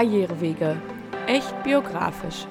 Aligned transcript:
Karrierewege. 0.00 0.80
Echt 1.26 1.62
biografisch. 1.62 2.46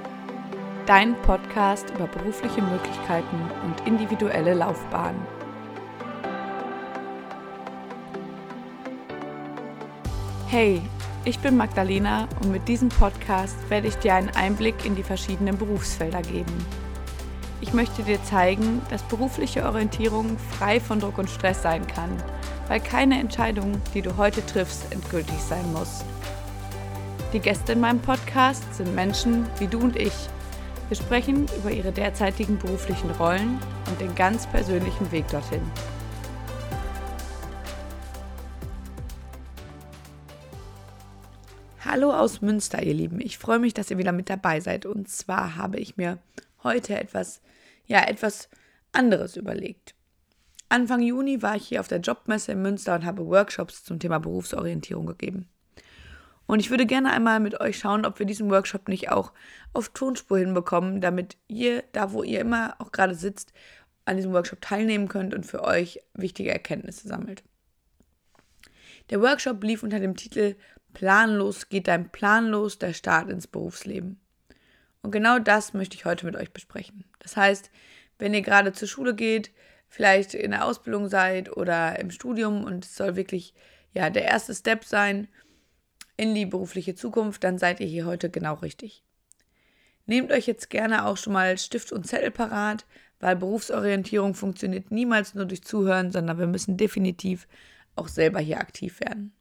Dein 0.85 1.19
Podcast 1.23 1.89
über 1.95 2.05
berufliche 2.05 2.61
Möglichkeiten 2.61 3.41
und 3.65 3.87
individuelle 3.87 4.53
Laufbahnen. 4.53 5.19
Hey, 10.45 10.79
ich 11.25 11.39
bin 11.39 11.57
Magdalena 11.57 12.27
und 12.43 12.51
mit 12.51 12.67
diesem 12.67 12.89
Podcast 12.89 13.57
werde 13.71 13.87
ich 13.87 13.95
dir 13.95 14.13
einen 14.13 14.29
Einblick 14.35 14.85
in 14.85 14.95
die 14.95 15.01
verschiedenen 15.01 15.57
Berufsfelder 15.57 16.21
geben. 16.21 16.53
Ich 17.61 17.73
möchte 17.73 18.03
dir 18.03 18.23
zeigen, 18.25 18.83
dass 18.91 19.01
berufliche 19.01 19.65
Orientierung 19.65 20.37
frei 20.37 20.79
von 20.79 20.99
Druck 20.99 21.17
und 21.17 21.31
Stress 21.31 21.63
sein 21.63 21.87
kann, 21.87 22.15
weil 22.67 22.79
keine 22.79 23.19
Entscheidung, 23.19 23.71
die 23.95 24.03
du 24.03 24.17
heute 24.17 24.45
triffst, 24.45 24.93
endgültig 24.93 25.39
sein 25.39 25.73
muss. 25.73 26.05
Die 27.31 27.39
Gäste 27.39 27.73
in 27.73 27.79
meinem 27.79 28.01
Podcast 28.01 28.73
sind 28.73 28.95
Menschen 28.95 29.45
wie 29.59 29.67
du 29.67 29.79
und 29.81 29.95
ich. 29.95 30.13
Wir 30.87 30.97
sprechen 30.97 31.47
über 31.59 31.69
ihre 31.69 31.91
derzeitigen 31.91 32.57
beruflichen 32.57 33.11
Rollen 33.11 33.59
und 33.87 34.01
den 34.01 34.15
ganz 34.15 34.47
persönlichen 34.47 35.11
Weg 35.11 35.27
dorthin. 35.27 35.61
Hallo 41.85 42.11
aus 42.11 42.41
Münster, 42.41 42.81
ihr 42.81 42.95
Lieben. 42.95 43.21
Ich 43.21 43.37
freue 43.37 43.59
mich, 43.59 43.75
dass 43.75 43.91
ihr 43.91 43.99
wieder 43.99 44.11
mit 44.11 44.31
dabei 44.31 44.59
seid. 44.59 44.87
Und 44.87 45.07
zwar 45.07 45.55
habe 45.55 45.77
ich 45.77 45.97
mir 45.97 46.17
heute 46.63 46.99
etwas, 46.99 47.41
ja, 47.85 48.07
etwas 48.07 48.49
anderes 48.91 49.37
überlegt. 49.37 49.93
Anfang 50.67 51.03
Juni 51.03 51.43
war 51.43 51.55
ich 51.55 51.67
hier 51.67 51.79
auf 51.79 51.87
der 51.87 51.99
Jobmesse 51.99 52.53
in 52.53 52.63
Münster 52.63 52.95
und 52.95 53.05
habe 53.05 53.27
Workshops 53.27 53.83
zum 53.83 53.99
Thema 53.99 54.17
Berufsorientierung 54.17 55.05
gegeben. 55.05 55.47
Und 56.49 56.61
ich 56.61 56.71
würde 56.71 56.87
gerne 56.87 57.11
einmal 57.11 57.39
mit 57.39 57.61
euch 57.61 57.77
schauen, 57.77 58.07
ob 58.07 58.17
wir 58.17 58.25
diesen 58.25 58.49
Workshop 58.49 58.87
nicht 58.87 59.11
auch 59.11 59.33
auf 59.71 59.89
Tonspur 59.89 60.39
hinbekommen, 60.39 60.99
damit 60.99 61.37
ihr, 61.47 61.83
da 61.91 62.11
wo 62.11 62.23
ihr 62.23 62.39
immer 62.39 62.75
auch 62.79 62.91
gerade 62.91 63.13
sitzt, 63.13 63.53
an 64.05 64.15
diesem 64.15 64.33
Workshop 64.33 64.59
teilnehmen 64.59 65.09
könnt 65.09 65.35
und 65.35 65.45
für 65.45 65.63
euch 65.63 65.99
wichtige 66.15 66.51
Erkenntnisse 66.51 67.07
sammelt. 67.07 67.43
Der 69.11 69.21
Workshop 69.21 69.63
lief 69.63 69.83
unter 69.83 69.99
dem 69.99 70.15
Titel 70.15 70.55
Planlos 70.93 71.69
geht 71.69 71.87
dein 71.87 72.09
Plan 72.09 72.47
los, 72.47 72.79
der 72.79 72.93
Start 72.93 73.29
ins 73.29 73.45
Berufsleben. 73.45 74.19
Und 75.03 75.11
genau 75.11 75.37
das 75.37 75.75
möchte 75.75 75.95
ich 75.97 76.05
heute 76.05 76.25
mit 76.25 76.35
euch 76.35 76.51
besprechen. 76.51 77.05
Das 77.19 77.37
heißt, 77.37 77.69
wenn 78.17 78.33
ihr 78.33 78.41
gerade 78.41 78.73
zur 78.73 78.87
Schule 78.87 79.13
geht, 79.13 79.51
vielleicht 79.87 80.33
in 80.33 80.49
der 80.49 80.65
Ausbildung 80.65 81.09
seid 81.09 81.55
oder 81.55 81.99
im 81.99 82.09
Studium 82.09 82.63
und 82.63 82.85
es 82.85 82.95
soll 82.95 83.15
wirklich 83.15 83.53
ja 83.93 84.09
der 84.09 84.23
erste 84.23 84.55
Step 84.55 84.83
sein, 84.83 85.27
in 86.19 86.35
die 86.35 86.45
berufliche 86.45 86.95
Zukunft, 86.95 87.45
dann 87.45 87.57
seid 87.57 87.79
ihr 87.79 87.87
hier 87.87 88.05
heute 88.05 88.29
genau 88.29 88.55
richtig. 88.55 89.05
Nehmt 90.05 90.33
euch 90.33 90.47
jetzt 90.47 90.69
gerne 90.69 91.05
auch 91.05 91.15
schon 91.15 91.31
mal 91.31 91.57
Stift 91.57 91.93
und 91.93 92.05
Zettel 92.05 92.29
parat, 92.29 92.85
weil 93.21 93.37
Berufsorientierung 93.37 94.33
funktioniert 94.33 94.91
niemals 94.91 95.33
nur 95.33 95.45
durch 95.45 95.63
Zuhören, 95.63 96.11
sondern 96.11 96.37
wir 96.37 96.47
müssen 96.47 96.75
definitiv 96.75 97.47
auch 97.95 98.09
selber 98.09 98.39
hier 98.39 98.59
aktiv 98.59 98.99
werden. 98.99 99.33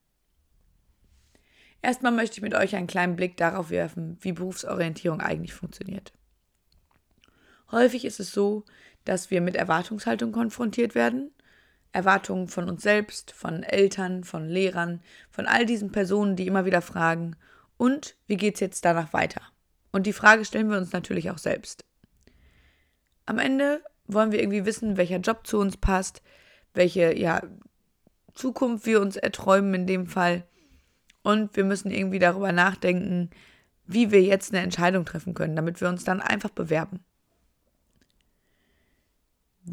Erstmal 1.82 2.12
möchte 2.12 2.36
ich 2.36 2.42
mit 2.42 2.54
euch 2.54 2.76
einen 2.76 2.86
kleinen 2.86 3.16
Blick 3.16 3.36
darauf 3.36 3.70
werfen, 3.70 4.16
wie 4.20 4.32
Berufsorientierung 4.32 5.20
eigentlich 5.20 5.54
funktioniert. 5.54 6.12
Häufig 7.72 8.04
ist 8.04 8.20
es 8.20 8.30
so, 8.30 8.64
dass 9.04 9.32
wir 9.32 9.40
mit 9.40 9.56
Erwartungshaltung 9.56 10.30
konfrontiert 10.30 10.94
werden 10.94 11.32
Erwartungen 11.92 12.48
von 12.48 12.69
uns 12.69 12.83
selbst, 12.83 13.33
von 13.33 13.62
Eltern, 13.62 14.25
von 14.25 14.48
Lehrern, 14.48 15.00
von 15.31 15.47
all 15.47 15.67
diesen 15.67 15.91
Personen, 15.91 16.36
die 16.36 16.47
immer 16.47 16.64
wieder 16.64 16.83
fragen, 16.83 17.36
und 17.77 18.17
wie 18.27 18.36
geht 18.36 18.55
es 18.55 18.61
jetzt 18.61 18.84
danach 18.84 19.12
weiter? 19.12 19.41
Und 19.92 20.06
die 20.06 20.12
Frage 20.12 20.44
stellen 20.44 20.69
wir 20.69 20.77
uns 20.77 20.92
natürlich 20.92 21.31
auch 21.31 21.39
selbst. 21.39 21.84
Am 23.25 23.38
Ende 23.38 23.82
wollen 24.06 24.32
wir 24.32 24.41
irgendwie 24.41 24.66
wissen, 24.66 24.97
welcher 24.97 25.19
Job 25.19 25.47
zu 25.47 25.59
uns 25.59 25.77
passt, 25.77 26.22
welche 26.75 27.16
ja, 27.16 27.43
Zukunft 28.34 28.84
wir 28.87 29.00
uns 29.00 29.16
erträumen 29.16 29.75
in 29.75 29.87
dem 29.87 30.06
Fall. 30.06 30.44
Und 31.22 31.56
wir 31.56 31.65
müssen 31.65 31.91
irgendwie 31.91 32.19
darüber 32.19 32.53
nachdenken, 32.53 33.31
wie 33.87 34.10
wir 34.10 34.22
jetzt 34.22 34.53
eine 34.53 34.62
Entscheidung 34.62 35.04
treffen 35.04 35.34
können, 35.34 35.56
damit 35.56 35.81
wir 35.81 35.88
uns 35.88 36.04
dann 36.04 36.21
einfach 36.21 36.50
bewerben. 36.50 37.00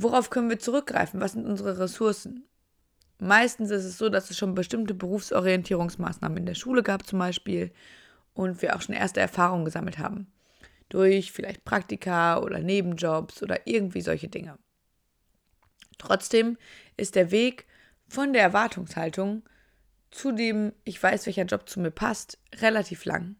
Worauf 0.01 0.29
können 0.29 0.49
wir 0.49 0.59
zurückgreifen? 0.59 1.21
Was 1.21 1.33
sind 1.33 1.45
unsere 1.45 1.79
Ressourcen? 1.79 2.45
Meistens 3.19 3.71
ist 3.71 3.85
es 3.85 3.97
so, 3.97 4.09
dass 4.09 4.29
es 4.29 4.37
schon 4.37 4.55
bestimmte 4.55 4.93
Berufsorientierungsmaßnahmen 4.93 6.39
in 6.39 6.45
der 6.45 6.55
Schule 6.55 6.83
gab 6.83 7.07
zum 7.07 7.19
Beispiel 7.19 7.71
und 8.33 8.61
wir 8.61 8.75
auch 8.75 8.81
schon 8.81 8.95
erste 8.95 9.21
Erfahrungen 9.21 9.65
gesammelt 9.65 9.97
haben. 9.97 10.27
Durch 10.89 11.31
vielleicht 11.31 11.63
Praktika 11.63 12.39
oder 12.39 12.59
Nebenjobs 12.59 13.41
oder 13.41 13.65
irgendwie 13.65 14.01
solche 14.01 14.27
Dinge. 14.27 14.57
Trotzdem 15.97 16.57
ist 16.97 17.15
der 17.15 17.31
Weg 17.31 17.65
von 18.07 18.33
der 18.33 18.41
Erwartungshaltung 18.41 19.43
zu 20.11 20.31
dem, 20.31 20.73
ich 20.83 21.01
weiß, 21.01 21.25
welcher 21.25 21.45
Job 21.45 21.67
zu 21.69 21.79
mir 21.79 21.91
passt, 21.91 22.37
relativ 22.55 23.05
lang. 23.05 23.35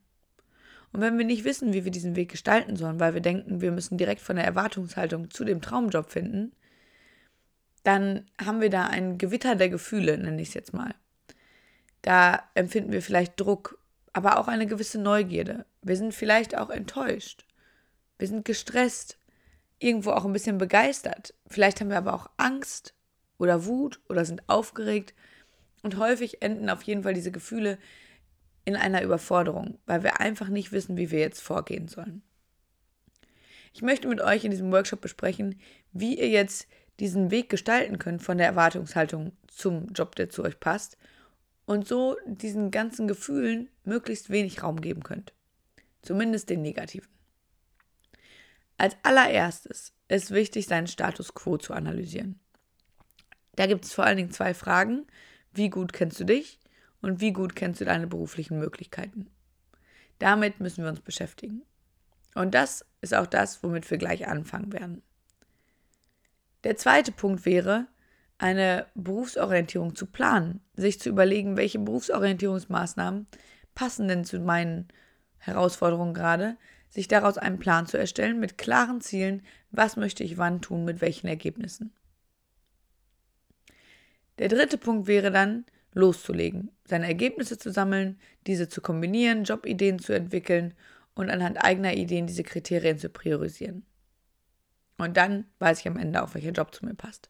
Und 0.95 1.01
wenn 1.01 1.17
wir 1.17 1.25
nicht 1.25 1.43
wissen, 1.43 1.73
wie 1.73 1.83
wir 1.83 1.91
diesen 1.91 2.15
Weg 2.15 2.31
gestalten 2.31 2.77
sollen, 2.77 3.01
weil 3.01 3.13
wir 3.13 3.19
denken, 3.19 3.59
wir 3.59 3.73
müssen 3.73 3.97
direkt 3.97 4.21
von 4.21 4.37
der 4.37 4.45
Erwartungshaltung 4.45 5.29
zu 5.29 5.43
dem 5.43 5.61
Traumjob 5.61 6.09
finden, 6.09 6.53
dann 7.83 8.25
haben 8.41 8.61
wir 8.61 8.69
da 8.69 8.85
ein 8.85 9.17
Gewitter 9.17 9.55
der 9.55 9.67
Gefühle, 9.67 10.17
nenne 10.17 10.41
ich 10.41 10.47
es 10.47 10.53
jetzt 10.53 10.73
mal. 10.73 10.95
Da 12.01 12.43
empfinden 12.53 12.93
wir 12.93 13.01
vielleicht 13.01 13.37
Druck, 13.37 13.77
aber 14.13 14.39
auch 14.39 14.47
eine 14.47 14.67
gewisse 14.67 14.97
Neugierde. 14.97 15.65
Wir 15.81 15.97
sind 15.97 16.13
vielleicht 16.13 16.57
auch 16.57 16.69
enttäuscht. 16.69 17.45
Wir 18.17 18.29
sind 18.29 18.45
gestresst, 18.45 19.17
irgendwo 19.79 20.11
auch 20.11 20.23
ein 20.23 20.31
bisschen 20.31 20.57
begeistert. 20.57 21.33
Vielleicht 21.45 21.81
haben 21.81 21.89
wir 21.89 21.97
aber 21.97 22.13
auch 22.13 22.29
Angst 22.37 22.93
oder 23.37 23.65
Wut 23.65 23.99
oder 24.07 24.23
sind 24.23 24.47
aufgeregt. 24.47 25.13
Und 25.83 25.97
häufig 25.97 26.41
enden 26.41 26.69
auf 26.69 26.83
jeden 26.83 27.03
Fall 27.03 27.15
diese 27.15 27.33
Gefühle 27.33 27.79
in 28.65 28.75
einer 28.75 29.03
Überforderung, 29.03 29.77
weil 29.85 30.03
wir 30.03 30.19
einfach 30.19 30.49
nicht 30.49 30.71
wissen, 30.71 30.97
wie 30.97 31.11
wir 31.11 31.19
jetzt 31.19 31.41
vorgehen 31.41 31.87
sollen. 31.87 32.23
Ich 33.73 33.81
möchte 33.81 34.07
mit 34.07 34.21
euch 34.21 34.43
in 34.43 34.51
diesem 34.51 34.71
Workshop 34.71 35.01
besprechen, 35.01 35.59
wie 35.91 36.17
ihr 36.17 36.29
jetzt 36.29 36.67
diesen 36.99 37.29
Weg 37.29 37.49
gestalten 37.49 37.99
könnt 37.99 38.23
von 38.23 38.37
der 38.37 38.47
Erwartungshaltung 38.47 39.33
zum 39.47 39.87
Job, 39.89 40.15
der 40.15 40.29
zu 40.29 40.43
euch 40.43 40.59
passt 40.59 40.97
und 41.65 41.87
so 41.87 42.17
diesen 42.25 42.71
ganzen 42.71 43.07
Gefühlen 43.07 43.69
möglichst 43.83 44.29
wenig 44.29 44.63
Raum 44.63 44.81
geben 44.81 45.03
könnt. 45.03 45.33
Zumindest 46.01 46.49
den 46.49 46.61
negativen. 46.61 47.09
Als 48.77 48.95
allererstes 49.03 49.93
ist 50.07 50.31
wichtig, 50.31 50.67
seinen 50.67 50.87
Status 50.87 51.33
quo 51.33 51.57
zu 51.57 51.73
analysieren. 51.73 52.39
Da 53.55 53.67
gibt 53.67 53.85
es 53.85 53.93
vor 53.93 54.05
allen 54.05 54.17
Dingen 54.17 54.31
zwei 54.31 54.53
Fragen. 54.53 55.05
Wie 55.53 55.69
gut 55.69 55.93
kennst 55.93 56.19
du 56.19 56.25
dich 56.25 56.59
und 57.05 57.21
wie 57.21 57.33
gut 57.33 57.55
kennst 57.55 57.79
du 57.81 57.85
deine 57.85 58.07
beruflichen 58.07 58.57
Möglichkeiten. 58.57 59.27
Damit 60.17 60.59
müssen 60.59 60.83
wir 60.83 60.89
uns 60.89 61.01
beschäftigen. 61.01 61.61
Und 62.33 62.55
das 62.55 62.83
ist 63.01 63.13
auch 63.13 63.27
das, 63.27 63.61
womit 63.61 63.91
wir 63.91 63.99
gleich 63.99 64.27
anfangen 64.27 64.73
werden. 64.73 65.03
Der 66.63 66.77
zweite 66.77 67.11
Punkt 67.11 67.45
wäre, 67.45 67.85
eine 68.39 68.87
Berufsorientierung 68.95 69.95
zu 69.95 70.07
planen, 70.07 70.61
sich 70.73 70.99
zu 70.99 71.09
überlegen, 71.09 71.57
welche 71.57 71.77
Berufsorientierungsmaßnahmen 71.77 73.27
passen 73.75 74.07
denn 74.07 74.25
zu 74.25 74.39
meinen 74.39 74.87
Herausforderungen 75.37 76.15
gerade, 76.15 76.57
sich 76.89 77.07
daraus 77.07 77.37
einen 77.37 77.59
Plan 77.59 77.85
zu 77.85 77.99
erstellen 77.99 78.39
mit 78.39 78.57
klaren 78.57 78.99
Zielen, 78.99 79.43
was 79.69 79.95
möchte 79.95 80.23
ich 80.23 80.39
wann 80.39 80.59
tun, 80.59 80.85
mit 80.85 81.01
welchen 81.01 81.27
Ergebnissen. 81.27 81.93
Der 84.39 84.47
dritte 84.47 84.79
Punkt 84.79 85.05
wäre 85.05 85.29
dann, 85.29 85.65
loszulegen, 85.95 86.69
seine 86.83 87.07
Ergebnisse 87.07 87.57
zu 87.57 87.71
sammeln, 87.71 88.19
diese 88.45 88.69
zu 88.69 88.81
kombinieren, 88.81 89.45
Jobideen 89.45 89.97
zu 89.97 90.13
entwickeln 90.13 90.75
und 91.15 91.31
anhand 91.31 91.63
eigener 91.63 91.95
Ideen 91.95 92.27
diese 92.27 92.43
Kriterien 92.43 92.99
zu 92.99 93.09
priorisieren. 93.09 93.85
Und 94.97 95.17
dann 95.17 95.45
weiß 95.59 95.79
ich 95.79 95.87
am 95.87 95.97
Ende 95.97 96.21
auch, 96.21 96.35
welcher 96.35 96.51
Job 96.51 96.75
zu 96.75 96.85
mir 96.85 96.93
passt. 96.93 97.29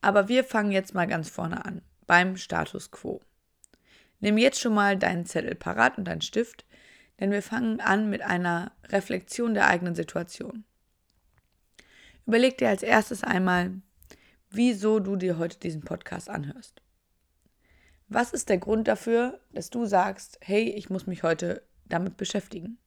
Aber 0.00 0.28
wir 0.28 0.44
fangen 0.44 0.70
jetzt 0.70 0.94
mal 0.94 1.06
ganz 1.06 1.28
vorne 1.28 1.64
an, 1.64 1.82
beim 2.06 2.36
Status 2.36 2.90
quo. 2.90 3.20
Nimm 4.20 4.38
jetzt 4.38 4.60
schon 4.60 4.74
mal 4.74 4.98
deinen 4.98 5.26
Zettel 5.26 5.54
parat 5.54 5.98
und 5.98 6.04
deinen 6.04 6.20
Stift, 6.20 6.64
denn 7.20 7.30
wir 7.30 7.42
fangen 7.42 7.80
an 7.80 8.10
mit 8.10 8.22
einer 8.22 8.72
Reflexion 8.88 9.54
der 9.54 9.66
eigenen 9.66 9.94
Situation. 9.94 10.64
Überleg 12.26 12.58
dir 12.58 12.68
als 12.68 12.82
erstes 12.82 13.22
einmal, 13.22 13.72
wieso 14.50 15.00
du 15.00 15.16
dir 15.16 15.38
heute 15.38 15.58
diesen 15.58 15.82
Podcast 15.82 16.28
anhörst. 16.28 16.83
Was 18.08 18.32
ist 18.32 18.48
der 18.48 18.58
Grund 18.58 18.86
dafür, 18.86 19.40
dass 19.52 19.70
du 19.70 19.86
sagst, 19.86 20.38
hey, 20.40 20.70
ich 20.70 20.90
muss 20.90 21.06
mich 21.06 21.22
heute 21.22 21.66
damit 21.86 22.16
beschäftigen? 22.16 22.78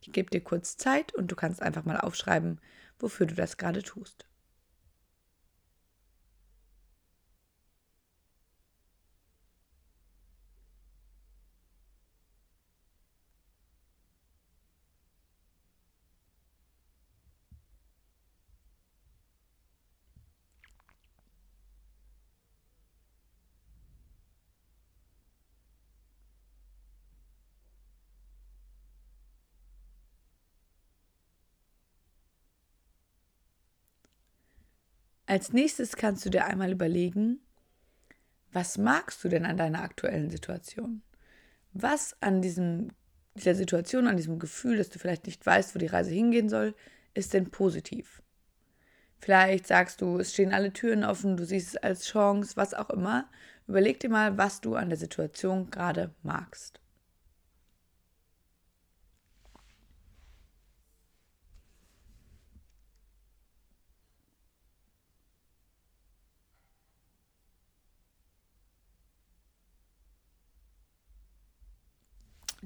Ich 0.00 0.12
gebe 0.12 0.30
dir 0.30 0.42
kurz 0.42 0.76
Zeit 0.76 1.14
und 1.14 1.30
du 1.30 1.36
kannst 1.36 1.62
einfach 1.62 1.84
mal 1.84 1.98
aufschreiben, 1.98 2.60
wofür 2.98 3.26
du 3.26 3.34
das 3.34 3.56
gerade 3.56 3.82
tust. 3.82 4.26
Als 35.26 35.52
nächstes 35.52 35.96
kannst 35.96 36.24
du 36.26 36.30
dir 36.30 36.44
einmal 36.44 36.70
überlegen, 36.70 37.40
was 38.52 38.78
magst 38.78 39.24
du 39.24 39.28
denn 39.28 39.46
an 39.46 39.56
deiner 39.56 39.82
aktuellen 39.82 40.30
Situation? 40.30 41.02
Was 41.72 42.16
an 42.20 42.42
diesem, 42.42 42.92
dieser 43.34 43.54
Situation, 43.54 44.06
an 44.06 44.16
diesem 44.16 44.38
Gefühl, 44.38 44.76
dass 44.76 44.90
du 44.90 44.98
vielleicht 44.98 45.26
nicht 45.26 45.44
weißt, 45.44 45.74
wo 45.74 45.78
die 45.78 45.86
Reise 45.86 46.10
hingehen 46.10 46.48
soll, 46.48 46.74
ist 47.14 47.32
denn 47.32 47.50
positiv? 47.50 48.22
Vielleicht 49.18 49.66
sagst 49.66 50.02
du, 50.02 50.18
es 50.18 50.34
stehen 50.34 50.52
alle 50.52 50.72
Türen 50.72 51.02
offen, 51.02 51.36
du 51.36 51.46
siehst 51.46 51.68
es 51.68 51.76
als 51.78 52.04
Chance, 52.04 52.56
was 52.56 52.74
auch 52.74 52.90
immer. 52.90 53.30
Überleg 53.66 53.98
dir 54.00 54.10
mal, 54.10 54.36
was 54.36 54.60
du 54.60 54.74
an 54.74 54.90
der 54.90 54.98
Situation 54.98 55.70
gerade 55.70 56.14
magst. 56.22 56.80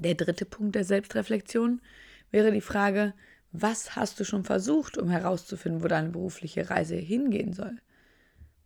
Der 0.01 0.15
dritte 0.15 0.45
Punkt 0.45 0.77
der 0.77 0.85
Selbstreflexion 0.85 1.81
wäre 2.31 2.53
die 2.53 2.61
Frage, 2.61 3.15
was 3.51 3.97
hast 3.97 4.21
du 4.21 4.25
schon 4.25 4.45
versucht, 4.45 4.97
um 4.97 5.11
herauszufinden, 5.11 5.83
wo 5.83 5.89
deine 5.89 6.11
berufliche 6.11 6.71
Reise 6.71 6.95
hingehen 6.95 7.53
soll? 7.53 7.79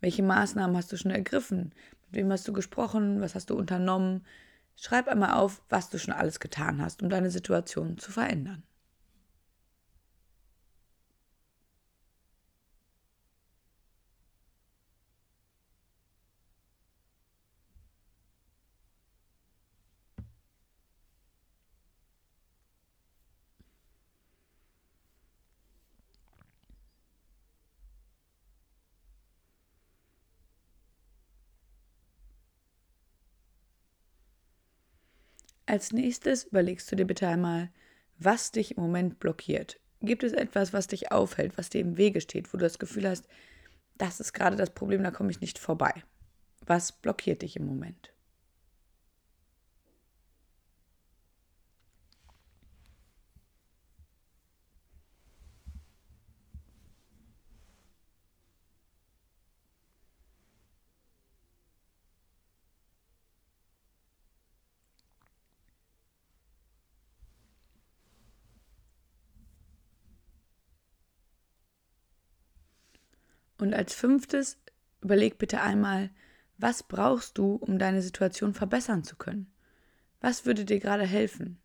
Welche 0.03 0.23
Maßnahmen 0.23 0.77
hast 0.77 0.93
du 0.93 0.99
schon 0.99 1.11
ergriffen? 1.11 1.73
Mit 2.11 2.21
wem 2.21 2.33
hast 2.33 2.47
du 2.47 2.53
gesprochen? 2.53 3.23
Was 3.23 3.35
hast 3.35 3.49
du 3.49 3.57
unternommen? 3.57 4.27
Schreib 4.77 5.09
einmal 5.09 5.33
auf, 5.33 5.63
was 5.71 5.89
du 5.89 5.99
schon 5.99 6.13
alles 6.13 6.39
getan 6.39 6.83
hast, 6.83 7.03
um 7.03 7.09
deine 7.09 7.31
Situation 7.31 7.97
zu 7.97 8.11
verändern. 8.11 8.63
Als 35.73 35.91
nächstes 35.91 36.45
überlegst 36.45 36.93
du 36.93 36.97
dir 36.97 37.07
bitte 37.07 37.27
einmal, 37.27 37.71
was 38.19 38.53
dich 38.53 38.77
im 38.77 38.83
Moment 38.83 39.19
blockiert. 39.19 39.81
Gibt 40.03 40.23
es 40.23 40.35
etwas, 40.35 40.75
was 40.75 40.87
dich 40.87 41.13
aufhält, 41.13 41.57
was 41.57 41.71
dir 41.71 41.81
im 41.81 41.97
Wege 41.97 42.21
steht, 42.21 42.53
wo 42.53 42.59
du 42.59 42.65
das 42.65 42.79
Gefühl 42.79 43.09
hast, 43.09 43.27
das 43.97 44.21
ist 44.21 44.35
gerade 44.35 44.57
das 44.57 44.69
Problem, 44.69 45.03
da 45.03 45.11
komme 45.11 45.31
ich 45.31 45.41
nicht 45.41 45.59
vorbei? 45.59 45.95
Was 46.67 46.93
blockiert 46.93 47.41
dich 47.41 47.57
im 47.57 47.65
Moment? 47.65 48.13
Und 73.63 73.75
als 73.75 73.95
fünftes, 73.95 74.59
überleg 75.03 75.39
bitte 75.39 75.61
einmal, 75.61 76.11
was 76.59 76.83
brauchst 76.83 77.39
du, 77.39 77.55
um 77.55 77.79
deine 77.79 78.03
Situation 78.03 78.55
verbessern 78.55 79.05
zu 79.05 79.15
können? 79.15 79.53
Was 80.21 80.47
würde 80.47 80.65
dir 80.65 80.81
gerade 80.81 81.07
helfen? 81.07 81.62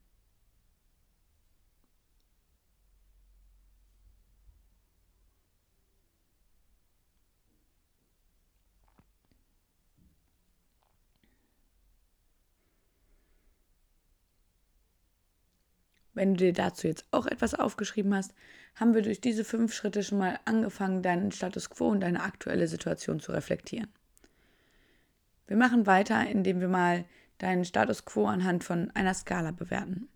Wenn 16.18 16.34
du 16.34 16.46
dir 16.46 16.54
dazu 16.54 16.88
jetzt 16.88 17.06
auch 17.12 17.28
etwas 17.28 17.54
aufgeschrieben 17.54 18.16
hast, 18.16 18.34
haben 18.74 18.96
wir 18.96 19.04
durch 19.04 19.22
diese 19.22 19.44
fünf 19.44 19.72
Schritte 19.72 20.02
schon 20.02 20.18
mal 20.18 20.40
angefangen, 20.46 21.04
deinen 21.04 21.32
Status 21.32 21.70
quo 21.70 21.90
und 21.90 22.00
deine 22.00 22.24
aktuelle 22.24 22.68
Situation 22.68 23.20
zu 23.20 23.34
reflektieren. 23.34 23.88
Wir 25.46 25.58
machen 25.58 25.86
weiter, 25.86 26.28
indem 26.28 26.60
wir 26.60 26.70
mal 26.70 27.06
deinen 27.38 27.66
Status 27.66 28.04
quo 28.04 28.26
anhand 28.26 28.64
von 28.64 28.90
einer 28.96 29.14
Skala 29.14 29.52
bewerten. 29.52 30.10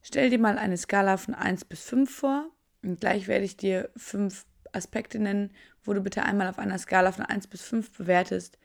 Stell 0.00 0.30
dir 0.30 0.38
mal 0.38 0.58
eine 0.58 0.76
Skala 0.76 1.16
von 1.16 1.34
1 1.34 1.64
bis 1.64 1.82
5 1.82 2.08
vor 2.08 2.46
und 2.84 3.00
gleich 3.00 3.26
werde 3.26 3.44
ich 3.44 3.56
dir 3.56 3.90
fünf 3.96 4.46
Aspekte 4.70 5.18
nennen, 5.18 5.50
wo 5.82 5.92
du 5.92 6.02
bitte 6.02 6.22
einmal 6.22 6.46
auf 6.46 6.60
einer 6.60 6.78
Skala 6.78 7.10
von 7.10 7.24
1 7.24 7.48
bis 7.48 7.62
5 7.62 7.98
bewertest, 7.98 8.58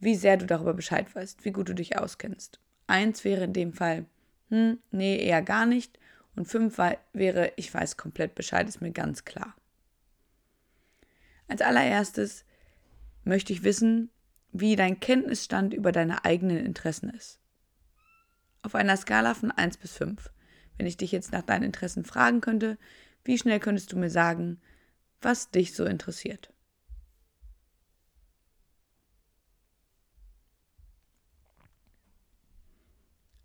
wie 0.00 0.16
sehr 0.16 0.36
du 0.36 0.46
darüber 0.46 0.74
Bescheid 0.74 1.14
weißt, 1.14 1.44
wie 1.44 1.52
gut 1.52 1.68
du 1.68 1.74
dich 1.74 1.96
auskennst. 1.98 2.58
1 2.88 3.24
wäre 3.24 3.44
in 3.44 3.52
dem 3.52 3.72
Fall 3.72 4.06
hm, 4.50 4.78
nee, 4.90 5.16
eher 5.18 5.42
gar 5.42 5.66
nicht. 5.66 5.98
Und 6.36 6.46
fünf 6.46 6.78
wäre, 7.12 7.52
ich 7.56 7.72
weiß 7.72 7.96
komplett 7.96 8.34
Bescheid, 8.34 8.68
ist 8.68 8.80
mir 8.80 8.92
ganz 8.92 9.24
klar. 9.24 9.54
Als 11.48 11.62
allererstes 11.62 12.44
möchte 13.24 13.52
ich 13.52 13.64
wissen, 13.64 14.10
wie 14.52 14.76
dein 14.76 15.00
Kenntnisstand 15.00 15.74
über 15.74 15.92
deine 15.92 16.24
eigenen 16.24 16.64
Interessen 16.64 17.10
ist. 17.10 17.40
Auf 18.62 18.74
einer 18.74 18.96
Skala 18.96 19.34
von 19.34 19.50
1 19.50 19.78
bis 19.78 19.96
5. 19.96 20.30
Wenn 20.76 20.86
ich 20.86 20.96
dich 20.96 21.12
jetzt 21.12 21.32
nach 21.32 21.42
deinen 21.42 21.64
Interessen 21.64 22.04
fragen 22.04 22.40
könnte, 22.40 22.78
wie 23.24 23.38
schnell 23.38 23.60
könntest 23.60 23.92
du 23.92 23.96
mir 23.98 24.10
sagen, 24.10 24.60
was 25.20 25.50
dich 25.50 25.74
so 25.74 25.84
interessiert? 25.84 26.52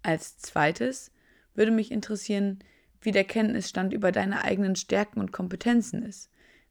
Als 0.05 0.38
zweites 0.38 1.09
würde 1.55 1.71
mich 1.71 1.89
interessieren, 1.91 2.59
wie 3.01 3.09
der 3.12 3.24
Kenntnisstand 3.24 3.91
über 3.91 4.12
deine 4.12 4.43
eigenen 4.43 4.75
Stärken 4.75 5.19
und 5.19 5.31
Kompetenzen 5.31 6.03
ist. 6.03 6.29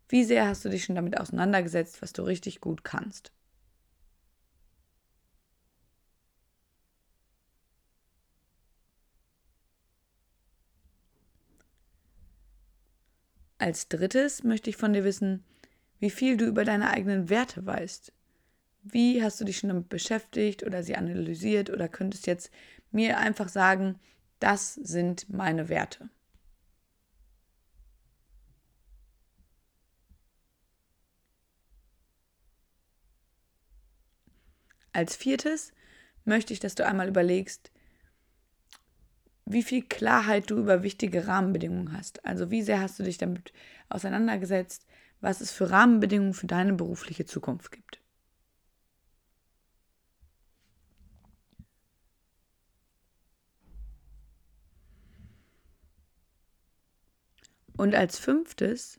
Wie 0.08 0.22
sehr 0.22 0.46
hast 0.46 0.64
du 0.64 0.68
dich 0.68 0.84
schon 0.84 0.94
damit 0.94 1.18
auseinandergesetzt, 1.18 2.00
was 2.00 2.12
du 2.12 2.22
richtig 2.22 2.60
gut 2.60 2.84
kannst? 2.84 3.32
Als 13.58 13.88
drittes 13.88 14.44
möchte 14.44 14.70
ich 14.70 14.76
von 14.76 14.92
dir 14.92 15.02
wissen, 15.02 15.42
wie 15.98 16.10
viel 16.10 16.36
du 16.36 16.44
über 16.44 16.64
deine 16.64 16.90
eigenen 16.90 17.30
Werte 17.30 17.66
weißt. 17.66 18.12
Wie 18.82 19.22
hast 19.24 19.40
du 19.40 19.44
dich 19.44 19.58
schon 19.58 19.70
damit 19.70 19.88
beschäftigt 19.88 20.62
oder 20.62 20.84
sie 20.84 20.94
analysiert 20.96 21.70
oder 21.70 21.88
könntest 21.88 22.28
jetzt 22.28 22.52
mir 22.94 23.18
einfach 23.18 23.48
sagen, 23.48 23.98
das 24.38 24.74
sind 24.74 25.28
meine 25.28 25.68
Werte. 25.68 26.08
Als 34.92 35.16
viertes 35.16 35.72
möchte 36.24 36.52
ich, 36.52 36.60
dass 36.60 36.76
du 36.76 36.86
einmal 36.86 37.08
überlegst, 37.08 37.72
wie 39.44 39.62
viel 39.62 39.82
Klarheit 39.82 40.50
du 40.50 40.56
über 40.56 40.82
wichtige 40.82 41.26
Rahmenbedingungen 41.26 41.92
hast. 41.92 42.24
Also 42.24 42.50
wie 42.50 42.62
sehr 42.62 42.80
hast 42.80 42.98
du 42.98 43.02
dich 43.02 43.18
damit 43.18 43.52
auseinandergesetzt, 43.88 44.86
was 45.20 45.40
es 45.40 45.50
für 45.50 45.70
Rahmenbedingungen 45.70 46.34
für 46.34 46.46
deine 46.46 46.74
berufliche 46.74 47.26
Zukunft 47.26 47.72
gibt. 47.72 48.03
Und 57.84 57.94
als 57.94 58.18
fünftes 58.18 58.98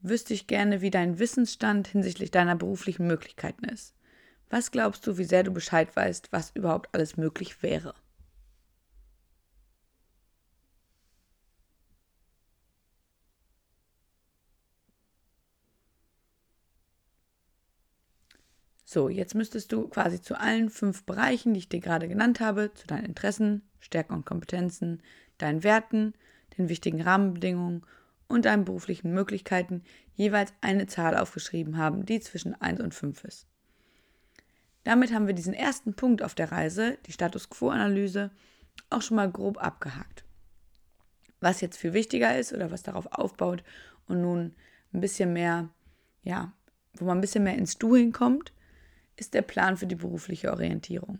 wüsste 0.00 0.34
ich 0.34 0.48
gerne, 0.48 0.80
wie 0.80 0.90
dein 0.90 1.20
Wissensstand 1.20 1.86
hinsichtlich 1.86 2.32
deiner 2.32 2.56
beruflichen 2.56 3.06
Möglichkeiten 3.06 3.64
ist. 3.66 3.94
Was 4.50 4.72
glaubst 4.72 5.06
du, 5.06 5.16
wie 5.16 5.22
sehr 5.22 5.44
du 5.44 5.52
Bescheid 5.52 5.94
weißt, 5.94 6.32
was 6.32 6.50
überhaupt 6.50 6.92
alles 6.92 7.16
möglich 7.16 7.62
wäre? 7.62 7.94
So, 18.84 19.08
jetzt 19.08 19.36
müsstest 19.36 19.70
du 19.70 19.86
quasi 19.86 20.20
zu 20.20 20.34
allen 20.34 20.68
fünf 20.68 21.04
Bereichen, 21.04 21.54
die 21.54 21.60
ich 21.60 21.68
dir 21.68 21.78
gerade 21.78 22.08
genannt 22.08 22.40
habe, 22.40 22.74
zu 22.74 22.88
deinen 22.88 23.04
Interessen, 23.04 23.62
Stärken 23.78 24.14
und 24.14 24.26
Kompetenzen, 24.26 25.00
deinen 25.38 25.62
Werten, 25.62 26.14
den 26.58 26.68
wichtigen 26.68 27.02
Rahmenbedingungen 27.02 27.86
und 28.28 28.44
deinen 28.44 28.64
beruflichen 28.64 29.12
Möglichkeiten 29.12 29.82
jeweils 30.14 30.52
eine 30.60 30.86
Zahl 30.86 31.16
aufgeschrieben 31.16 31.76
haben, 31.76 32.06
die 32.06 32.20
zwischen 32.20 32.60
1 32.60 32.80
und 32.80 32.94
5 32.94 33.24
ist. 33.24 33.46
Damit 34.84 35.12
haben 35.12 35.26
wir 35.26 35.34
diesen 35.34 35.54
ersten 35.54 35.94
Punkt 35.94 36.22
auf 36.22 36.34
der 36.34 36.52
Reise, 36.52 36.98
die 37.06 37.12
Status 37.12 37.50
Quo-Analyse, 37.50 38.30
auch 38.90 39.02
schon 39.02 39.16
mal 39.16 39.30
grob 39.30 39.58
abgehakt. 39.58 40.24
Was 41.40 41.60
jetzt 41.60 41.76
viel 41.76 41.92
wichtiger 41.92 42.38
ist 42.38 42.52
oder 42.52 42.70
was 42.70 42.82
darauf 42.82 43.06
aufbaut 43.12 43.62
und 44.06 44.22
nun 44.22 44.54
ein 44.92 45.00
bisschen 45.00 45.32
mehr, 45.32 45.68
ja, 46.22 46.52
wo 46.94 47.04
man 47.04 47.18
ein 47.18 47.20
bisschen 47.20 47.44
mehr 47.44 47.56
ins 47.56 47.78
Doing 47.78 48.12
kommt, 48.12 48.52
ist 49.16 49.34
der 49.34 49.42
Plan 49.42 49.76
für 49.76 49.86
die 49.86 49.96
berufliche 49.96 50.52
Orientierung. 50.52 51.18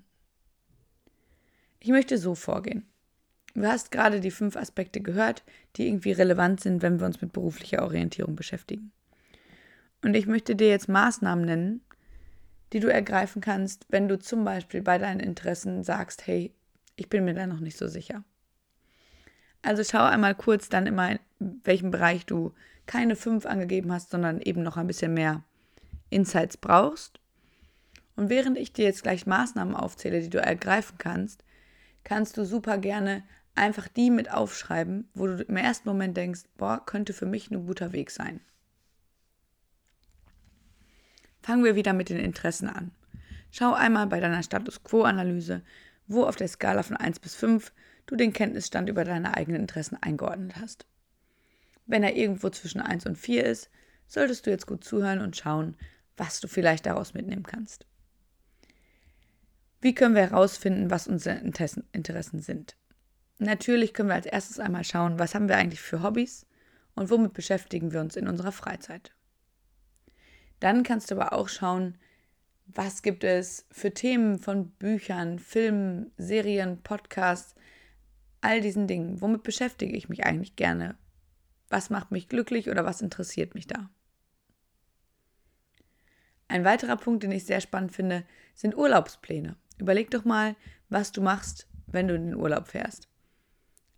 Ich 1.81 1.89
möchte 1.89 2.19
so 2.19 2.35
vorgehen. 2.35 2.87
Du 3.57 3.67
hast 3.67 3.91
gerade 3.91 4.21
die 4.21 4.31
fünf 4.31 4.55
Aspekte 4.55 5.01
gehört, 5.01 5.43
die 5.77 5.89
irgendwie 5.89 6.13
relevant 6.13 6.61
sind, 6.61 6.83
wenn 6.83 7.01
wir 7.01 7.07
uns 7.07 7.23
mit 7.23 7.33
beruflicher 7.33 7.83
Orientierung 7.85 8.37
beschäftigen. 8.37 8.93
Und 10.03 10.15
ich 10.15 10.27
möchte 10.27 10.55
dir 10.55 10.69
jetzt 10.69 10.91
Maßnahmen 10.91 11.47
nennen, 11.47 11.81
die 12.75 12.81
du 12.81 12.93
ergreifen 12.93 13.41
kannst, 13.41 13.87
wenn 13.89 14.09
du 14.09 14.19
zum 14.19 14.45
Beispiel 14.45 14.83
bei 14.83 14.99
deinen 14.99 15.21
Interessen 15.21 15.85
sagst, 15.85 16.27
hey, 16.27 16.53
ich 16.97 17.09
bin 17.09 17.25
mir 17.25 17.33
da 17.33 17.47
noch 17.47 17.61
nicht 17.61 17.79
so 17.79 17.89
sicher. 17.89 18.25
Also 19.63 19.83
schau 19.85 20.05
einmal 20.05 20.35
kurz 20.35 20.69
dann 20.69 20.87
immer, 20.87 21.13
in 21.13 21.19
welchem 21.65 21.91
Bereich 21.91 22.27
du 22.27 22.53
keine 22.85 23.17
fünf 23.17 23.47
angegeben 23.47 23.91
hast, 23.91 24.11
sondern 24.11 24.43
eben 24.43 24.63
noch 24.63 24.77
ein 24.77 24.87
bisschen 24.87 25.15
mehr 25.15 25.43
Insights 26.11 26.59
brauchst. 26.59 27.21
Und 28.17 28.29
während 28.29 28.59
ich 28.59 28.75
dir 28.75 28.85
jetzt 28.85 29.03
gleich 29.03 29.25
Maßnahmen 29.25 29.75
aufzähle, 29.75 30.21
die 30.21 30.31
du 30.31 30.43
ergreifen 30.43 30.99
kannst, 30.99 31.43
kannst 32.05 32.37
du 32.37 32.45
super 32.45 32.77
gerne 32.77 33.23
einfach 33.57 33.89
die 33.89 34.11
mit 34.11 34.31
aufschreiben, 34.31 35.09
wo 35.15 35.27
du 35.27 35.43
im 35.43 35.57
ersten 35.57 35.89
Moment 35.89 36.17
denkst, 36.17 36.43
boah, 36.57 36.85
könnte 36.85 37.13
für 37.13 37.27
mich 37.27 37.51
ein 37.51 37.67
guter 37.67 37.93
Weg 37.93 38.11
sein. 38.11 38.41
Fangen 41.43 41.65
wir 41.65 41.77
wieder 41.77 41.93
mit 41.93 42.09
den 42.09 42.19
Interessen 42.19 42.69
an. 42.69 42.91
Schau 43.51 43.73
einmal 43.73 44.07
bei 44.07 44.21
deiner 44.21 44.43
Status 44.43 44.83
Quo-Analyse, 44.83 45.63
wo 46.07 46.25
auf 46.25 46.37
der 46.37 46.49
Skala 46.49 46.83
von 46.83 46.97
1 46.97 47.21
bis 47.21 47.35
5 47.35 47.73
du 48.07 48.17
den 48.17 48.33
Kenntnisstand 48.33 48.89
über 48.89 49.05
deine 49.05 49.37
eigenen 49.37 49.63
Interessen 49.63 49.97
eingeordnet 50.01 50.57
hast. 50.61 50.87
Wenn 51.87 52.03
er 52.03 52.17
irgendwo 52.17 52.51
zwischen 52.51 52.81
1 52.81 53.07
und 53.07 53.17
4 53.17 53.45
ist, 53.45 53.71
solltest 54.07 54.47
du 54.47 54.51
jetzt 54.51 54.67
gut 54.67 54.85
zuhören 54.85 55.21
und 55.21 55.37
schauen, 55.37 55.77
was 56.17 56.41
du 56.41 56.49
vielleicht 56.49 56.87
daraus 56.87 57.15
mitnehmen 57.15 57.45
kannst. 57.45 57.87
Wie 59.81 59.95
können 59.95 60.15
wir 60.15 60.23
herausfinden, 60.23 60.91
was 60.91 61.07
unsere 61.07 61.37
Interessen 61.37 62.41
sind? 62.41 62.77
Natürlich 63.39 63.93
können 63.93 64.09
wir 64.09 64.15
als 64.15 64.27
erstes 64.27 64.59
einmal 64.59 64.85
schauen, 64.85 65.19
was 65.19 65.35
haben 65.35 65.49
wir 65.49 65.57
eigentlich 65.57 65.81
für 65.81 66.03
Hobbys 66.03 66.47
und 66.95 67.11
womit 67.11 67.35
beschäftigen 67.35 67.93
wir 67.93 68.01
uns 68.01 68.17
in 68.17 68.29
unserer 68.29 68.53
Freizeit. 68.53 69.15
Dann 70.61 70.83
kannst 70.83 71.11
du 71.11 71.17
aber 71.17 71.35
auch 71.35 71.49
schauen, 71.49 71.99
was 72.67 73.03
gibt 73.03 73.25
es 73.25 73.67
für 73.71 73.93
Themen 73.93 74.39
von 74.39 74.71
Büchern, 74.71 75.39
Filmen, 75.39 76.11
Serien, 76.17 76.83
Podcasts, 76.83 77.55
all 78.41 78.61
diesen 78.61 78.87
Dingen. 78.87 79.21
Womit 79.21 79.43
beschäftige 79.43 79.97
ich 79.97 80.09
mich 80.09 80.25
eigentlich 80.25 80.57
gerne? 80.57 80.97
Was 81.69 81.91
macht 81.91 82.11
mich 82.11 82.29
glücklich 82.29 82.71
oder 82.71 82.85
was 82.85 83.03
interessiert 83.03 83.55
mich 83.55 83.67
da? 83.67 83.91
Ein 86.49 86.65
weiterer 86.65 86.97
Punkt, 86.97 87.23
den 87.23 87.33
ich 87.33 87.45
sehr 87.45 87.61
spannend 87.61 87.93
finde, 87.93 88.25
sind 88.55 88.77
Urlaubspläne. 88.77 89.57
Überleg 89.79 90.11
doch 90.11 90.25
mal, 90.25 90.57
was 90.89 91.13
du 91.13 91.21
machst, 91.21 91.69
wenn 91.87 92.09
du 92.09 92.15
in 92.15 92.27
den 92.27 92.37
Urlaub 92.37 92.69
fährst. 92.69 93.09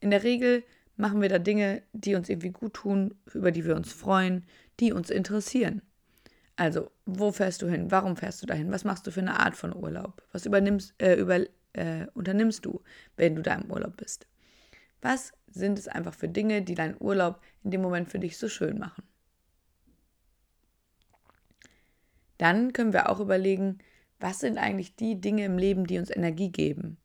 In 0.01 0.11
der 0.11 0.23
Regel 0.23 0.65
machen 0.97 1.23
wir 1.23 1.29
da 1.29 1.39
Dinge, 1.39 1.83
die 1.93 2.15
uns 2.15 2.29
irgendwie 2.29 2.51
gut 2.51 2.75
tun, 2.75 3.15
über 3.33 3.51
die 3.53 3.65
wir 3.65 3.77
uns 3.77 3.93
freuen, 3.93 4.47
die 4.81 4.93
uns 4.93 5.11
interessieren. 5.11 5.83
Also, 6.57 6.91
wo 7.07 7.31
fährst 7.31 7.63
du 7.63 7.69
hin? 7.69 7.91
Warum 7.91 8.17
fährst 8.17 8.43
du 8.43 8.47
dahin? 8.47 8.73
Was 8.73 8.85
machst 8.85 9.07
du 9.07 9.13
für 9.13 9.21
eine 9.21 9.39
Art 9.39 9.57
von 9.57 9.75
Urlaub? 9.75 10.23
Was 10.33 10.45
übernimmst, 10.45 10.95
äh, 11.01 11.15
über, 11.15 11.41
äh, 11.73 12.07
unternimmst 12.15 12.65
du, 12.67 12.83
wenn 13.17 13.37
du 13.37 13.43
da 13.43 13.55
im 13.55 13.71
Urlaub 13.71 13.97
bist? 13.97 14.27
Was 15.01 15.33
sind 15.47 15.79
es 15.79 15.87
einfach 15.87 16.15
für 16.15 16.29
Dinge, 16.29 16.63
die 16.63 16.75
deinen 16.75 16.97
Urlaub 16.99 17.41
in 17.63 17.71
dem 17.71 17.81
Moment 17.81 18.09
für 18.09 18.19
dich 18.19 18.37
so 18.37 18.49
schön 18.49 18.79
machen? 18.79 19.05
Dann 22.39 22.73
können 22.73 22.93
wir 22.93 23.09
auch 23.09 23.21
überlegen, 23.21 23.79
was 24.21 24.41
sind 24.41 24.59
eigentlich 24.59 24.97
die 24.97 25.21
Dinge 25.21 25.45
im 25.45 25.59
Leben, 25.59 25.87
die 25.87 25.99
uns 25.99 26.11
Energie 26.11 26.51
geben? 26.51 26.97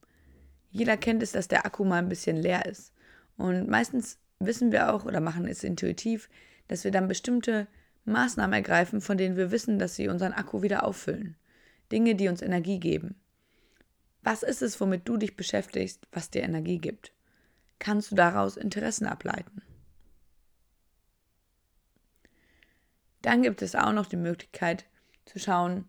Jeder 0.74 0.98
kennt 0.98 1.22
es, 1.22 1.32
dass 1.32 1.48
der 1.48 1.68
Akku 1.68 1.86
mal 1.86 2.00
ein 2.00 2.10
bisschen 2.10 2.36
leer 2.36 2.66
ist. 2.66 2.92
Und 3.38 3.70
meistens 3.70 4.18
wissen 4.40 4.72
wir 4.72 4.92
auch 4.92 5.06
oder 5.06 5.20
machen 5.20 5.48
es 5.48 5.64
intuitiv, 5.64 6.30
dass 6.68 6.84
wir 6.84 6.90
dann 6.90 7.08
bestimmte 7.08 7.68
Maßnahmen 8.06 8.54
ergreifen, 8.54 9.00
von 9.00 9.18
denen 9.18 9.38
wir 9.38 9.52
wissen, 9.52 9.78
dass 9.78 9.96
sie 9.96 10.08
unseren 10.08 10.34
Akku 10.34 10.64
wieder 10.64 10.84
auffüllen. 10.84 11.36
Dinge, 11.92 12.16
die 12.16 12.28
uns 12.28 12.42
Energie 12.42 12.80
geben. 12.80 13.16
Was 14.24 14.42
ist 14.42 14.64
es, 14.64 14.82
womit 14.82 15.08
du 15.08 15.18
dich 15.18 15.36
beschäftigst, 15.36 16.08
was 16.12 16.32
dir 16.32 16.42
Energie 16.42 16.80
gibt? 16.80 17.14
Kannst 17.78 18.12
du 18.12 18.16
daraus 18.16 18.58
Interessen 18.58 19.06
ableiten? 19.06 19.62
Dann 23.22 23.44
gibt 23.44 23.62
es 23.62 23.76
auch 23.76 23.94
noch 23.94 24.08
die 24.08 24.18
Möglichkeit 24.18 24.86
zu 25.26 25.38
schauen, 25.38 25.88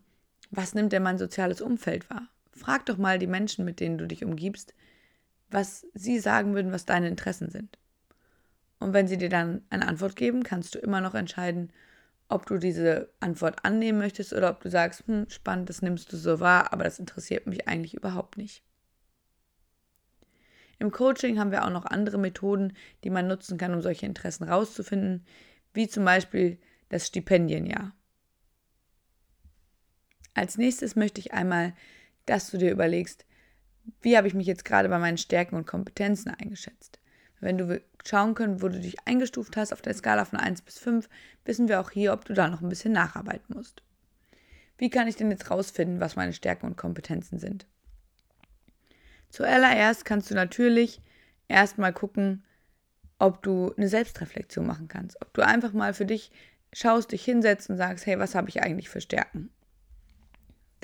was 0.51 0.75
nimmt 0.75 0.93
denn 0.93 1.03
mein 1.03 1.19
soziales 1.19 1.63
Umfeld 1.63 2.11
wahr? 2.11 2.29
Frag 2.55 2.87
doch 2.87 2.97
mal 2.97 3.19
die 3.19 3.27
Menschen, 3.27 3.65
mit 3.65 3.81
denen 3.81 3.99
du 3.99 4.07
dich 4.07 4.25
umgibst, 4.25 4.75
was 5.51 5.87
sie 5.95 6.19
sagen 6.19 6.55
würden, 6.55 6.73
was 6.73 6.87
deine 6.87 7.09
Interessen 7.09 7.51
sind. 7.51 7.79
Und 8.79 8.93
wenn 8.93 9.09
sie 9.09 9.19
dir 9.19 9.29
dann 9.29 9.63
eine 9.71 9.89
Antwort 9.89 10.17
geben, 10.17 10.43
kannst 10.43 10.75
du 10.75 10.79
immer 10.79 11.01
noch 11.01 11.15
entscheiden, 11.15 11.73
ob 12.29 12.47
du 12.47 12.59
diese 12.59 13.11
Antwort 13.21 13.65
annehmen 13.65 13.99
möchtest 13.99 14.33
oder 14.33 14.51
ob 14.51 14.61
du 14.61 14.71
sagst, 14.71 15.05
hm, 15.07 15.29
spannend, 15.29 15.69
das 15.69 15.83
nimmst 15.83 16.13
du 16.13 16.17
so 16.17 16.41
wahr, 16.41 16.73
aber 16.73 16.85
das 16.85 16.99
interessiert 16.99 17.47
mich 17.47 17.69
eigentlich 17.69 17.95
überhaupt 17.95 18.37
nicht. 18.37 18.63
Im 20.79 20.91
Coaching 20.91 21.39
haben 21.39 21.53
wir 21.53 21.65
auch 21.65 21.71
noch 21.71 21.85
andere 21.85 22.19
Methoden, 22.19 22.73
die 23.05 23.11
man 23.11 23.29
nutzen 23.29 23.59
kann, 23.59 23.75
um 23.75 23.83
solche 23.83 24.07
Interessen 24.07 24.45
rauszufinden, 24.45 25.25
wie 25.73 25.89
zum 25.89 26.05
Beispiel 26.05 26.59
das 26.89 27.07
Stipendienjahr. 27.07 27.95
Als 30.35 30.59
nächstes 30.59 30.97
möchte 30.97 31.21
ich 31.21 31.33
einmal, 31.33 31.75
dass 32.27 32.51
du 32.51 32.59
dir 32.59 32.71
überlegst, 32.71 33.27
wie 34.01 34.17
habe 34.17 34.29
ich 34.29 34.35
mich 34.35 34.47
jetzt 34.47 34.65
gerade 34.65 34.89
bei 34.89 34.99
meinen 34.99 35.19
Stärken 35.19 35.57
und 35.57 35.67
Kompetenzen 35.67 36.31
eingeschätzt. 36.31 37.01
Wenn 37.41 37.59
du 37.59 37.83
schauen 38.07 38.35
können, 38.35 38.63
wo 38.63 38.69
du 38.69 38.81
dich 38.81 38.97
eingestuft 39.07 39.57
hast 39.57 39.73
auf 39.73 39.83
der 39.83 39.95
Skala 39.95 40.25
von 40.25 40.39
1 40.39 40.63
bis 40.63 40.79
5, 40.79 41.09
wissen 41.45 41.69
wir 41.69 41.81
auch 41.81 41.91
hier, 41.91 42.13
ob 42.13 42.25
du 42.25 42.33
da 42.33 42.49
noch 42.49 42.63
ein 42.63 42.69
bisschen 42.69 42.93
nacharbeiten 42.93 43.55
musst. 43.55 43.83
Wie 44.79 44.91
kann 44.91 45.09
ich 45.09 45.17
denn 45.17 45.31
jetzt 45.31 45.51
rausfinden, 45.51 46.01
was 46.01 46.17
meine 46.17 46.33
Stärken 46.33 46.67
und 46.67 46.77
Kompetenzen 46.77 47.39
sind? 47.39 47.67
Zuallererst 49.29 50.05
kannst 50.05 50.31
du 50.31 50.35
natürlich 50.35 51.01
erstmal 51.49 51.93
gucken, 51.93 52.45
ob 53.19 53.43
du 53.43 53.73
eine 53.77 53.89
Selbstreflexion 53.89 54.67
machen 54.67 54.89
kannst. 54.89 55.21
Ob 55.21 55.33
du 55.35 55.43
einfach 55.43 55.73
mal 55.73 55.95
für 55.95 56.07
dich 56.07 56.31
schaust, 56.73 57.13
dich 57.13 57.25
hinsetzt 57.25 57.71
und 57.71 57.77
sagst, 57.77 58.07
hey, 58.07 58.19
was 58.19 58.35
habe 58.35 58.49
ich 58.49 58.63
eigentlich 58.63 58.89
für 58.89 59.01
Stärken? 59.01 59.51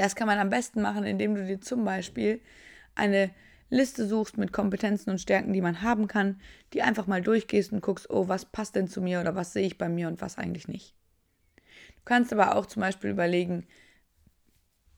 Das 0.01 0.17
kann 0.17 0.27
man 0.27 0.39
am 0.39 0.49
besten 0.49 0.81
machen, 0.81 1.05
indem 1.05 1.35
du 1.35 1.45
dir 1.45 1.61
zum 1.61 1.85
Beispiel 1.85 2.41
eine 2.95 3.31
Liste 3.69 4.07
suchst 4.07 4.39
mit 4.39 4.51
Kompetenzen 4.51 5.11
und 5.11 5.21
Stärken, 5.21 5.53
die 5.53 5.61
man 5.61 5.83
haben 5.83 6.09
kann, 6.09 6.41
die 6.73 6.81
einfach 6.81 7.07
mal 7.07 7.21
durchgehst 7.21 7.71
und 7.71 7.83
guckst, 7.83 8.09
oh, 8.09 8.27
was 8.27 8.47
passt 8.47 8.77
denn 8.77 8.89
zu 8.89 9.03
mir 9.03 9.21
oder 9.21 9.37
was 9.37 9.53
sehe 9.53 9.67
ich 9.67 9.77
bei 9.77 9.91
mir 9.91 10.09
und 10.09 10.23
was 10.23 10.39
eigentlich 10.39 10.69
nicht. 10.69 10.95
Du 11.57 12.03
kannst 12.07 12.33
aber 12.33 12.57
auch 12.57 12.65
zum 12.65 12.81
Beispiel 12.81 13.11
überlegen, 13.11 13.67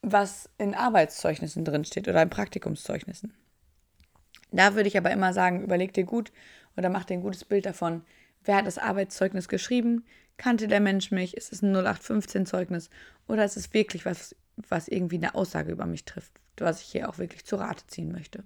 was 0.03 0.49
in 0.57 0.73
Arbeitszeugnissen 0.73 1.65
drinsteht 1.65 2.07
oder 2.07 2.23
in 2.23 2.31
Praktikumszeugnissen. 2.31 3.35
Da 4.53 4.77
würde 4.77 4.87
ich 4.87 4.97
aber 4.97 5.11
immer 5.11 5.33
sagen, 5.33 5.65
überleg 5.65 5.93
dir 5.95 6.05
gut 6.05 6.31
oder 6.77 6.91
mach 6.91 7.07
dir 7.07 7.15
ein 7.15 7.23
gutes 7.23 7.45
Bild 7.45 7.67
davon, 7.67 8.05
wer 8.45 8.55
hat 8.55 8.69
das 8.69 8.79
Arbeitszeugnis 8.79 9.49
geschrieben, 9.49 10.05
kannte 10.37 10.69
der 10.69 10.81
Mensch 10.81 11.11
mich, 11.11 11.37
ist 11.37 11.53
es 11.53 11.63
ein 11.63 11.75
0815-Zeugnis 11.75 12.91
oder 13.29 13.45
ist 13.45 13.57
es 13.57 13.73
wirklich 13.75 14.05
was, 14.05 14.35
was 14.57 14.89
irgendwie 14.89 15.17
eine 15.17 15.35
Aussage 15.35 15.73
über 15.73 15.87
mich 15.87 16.05
trifft, 16.05 16.33
was 16.57 16.81
ich 16.83 16.89
hier 16.89 17.09
auch 17.09 17.19
wirklich 17.19 17.45
zu 17.45 17.57
Rate 17.57 17.87
ziehen 17.87 18.13
möchte. 18.13 18.45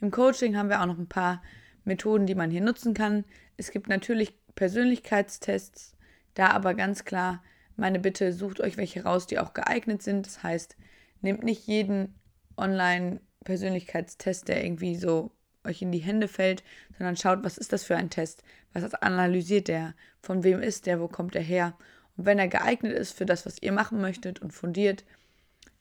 Im 0.00 0.10
Coaching 0.10 0.56
haben 0.56 0.68
wir 0.68 0.80
auch 0.80 0.86
noch 0.86 0.98
ein 0.98 1.08
paar 1.08 1.42
Methoden, 1.84 2.26
die 2.26 2.34
man 2.34 2.50
hier 2.50 2.62
nutzen 2.62 2.94
kann. 2.94 3.24
Es 3.56 3.70
gibt 3.70 3.88
natürlich 3.88 4.34
Persönlichkeitstests, 4.54 5.94
da 6.34 6.48
aber 6.48 6.74
ganz 6.74 7.04
klar 7.04 7.42
meine 7.76 7.98
Bitte, 7.98 8.32
sucht 8.32 8.60
euch 8.60 8.76
welche 8.76 9.04
raus, 9.04 9.26
die 9.26 9.38
auch 9.38 9.54
geeignet 9.54 10.02
sind. 10.02 10.26
Das 10.26 10.42
heißt, 10.42 10.76
nehmt 11.22 11.42
nicht 11.42 11.66
jeden 11.66 12.14
Online-Persönlichkeitstest, 12.56 14.48
der 14.48 14.64
irgendwie 14.64 14.96
so 14.96 15.32
euch 15.64 15.82
in 15.82 15.92
die 15.92 15.98
Hände 15.98 16.28
fällt, 16.28 16.62
sondern 16.96 17.16
schaut, 17.16 17.44
was 17.44 17.58
ist 17.58 17.72
das 17.72 17.84
für 17.84 17.96
ein 17.96 18.10
Test? 18.10 18.42
Was 18.72 18.94
analysiert 18.94 19.68
der? 19.68 19.94
Von 20.20 20.44
wem 20.44 20.60
ist 20.60 20.86
der? 20.86 21.00
Wo 21.00 21.08
kommt 21.08 21.34
er 21.34 21.42
her? 21.42 21.76
Und 22.16 22.26
wenn 22.26 22.38
er 22.38 22.48
geeignet 22.48 22.92
ist 22.92 23.16
für 23.16 23.26
das, 23.26 23.46
was 23.46 23.60
ihr 23.62 23.72
machen 23.72 24.00
möchtet 24.00 24.40
und 24.40 24.52
fundiert, 24.52 25.04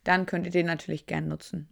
dann 0.04 0.26
könnt 0.26 0.46
ihr 0.46 0.52
den 0.52 0.66
natürlich 0.66 1.06
gern 1.06 1.28
nutzen. 1.28 1.68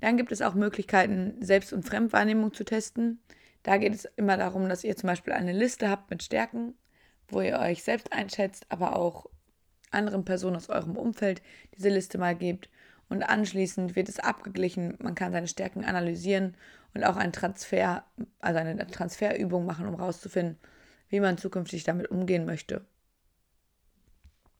Dann 0.00 0.16
gibt 0.16 0.32
es 0.32 0.42
auch 0.42 0.54
Möglichkeiten, 0.54 1.36
Selbst- 1.40 1.72
und 1.72 1.84
Fremdwahrnehmung 1.84 2.54
zu 2.54 2.64
testen. 2.64 3.20
Da 3.62 3.76
geht 3.76 3.94
es 3.94 4.06
immer 4.16 4.36
darum, 4.36 4.68
dass 4.68 4.84
ihr 4.84 4.96
zum 4.96 5.08
Beispiel 5.08 5.32
eine 5.32 5.52
Liste 5.52 5.90
habt 5.90 6.10
mit 6.10 6.22
Stärken, 6.22 6.74
wo 7.28 7.40
ihr 7.42 7.58
euch 7.58 7.82
selbst 7.82 8.12
einschätzt, 8.12 8.66
aber 8.70 8.96
auch 8.96 9.26
anderen 9.90 10.24
Personen 10.24 10.56
aus 10.56 10.68
eurem 10.68 10.96
Umfeld 10.96 11.42
diese 11.76 11.88
Liste 11.88 12.18
mal 12.18 12.36
gebt. 12.36 12.70
Und 13.10 13.24
anschließend 13.24 13.96
wird 13.96 14.08
es 14.08 14.20
abgeglichen. 14.20 14.96
Man 15.00 15.16
kann 15.16 15.32
seine 15.32 15.48
Stärken 15.48 15.84
analysieren 15.84 16.54
und 16.94 17.04
auch 17.04 17.16
einen 17.16 17.32
Transfer, 17.32 18.04
also 18.38 18.58
eine 18.60 18.86
Transferübung 18.86 19.66
machen, 19.66 19.86
um 19.86 19.96
herauszufinden, 19.96 20.58
wie 21.08 21.20
man 21.20 21.36
zukünftig 21.36 21.84
damit 21.84 22.08
umgehen 22.08 22.46
möchte. 22.46 22.86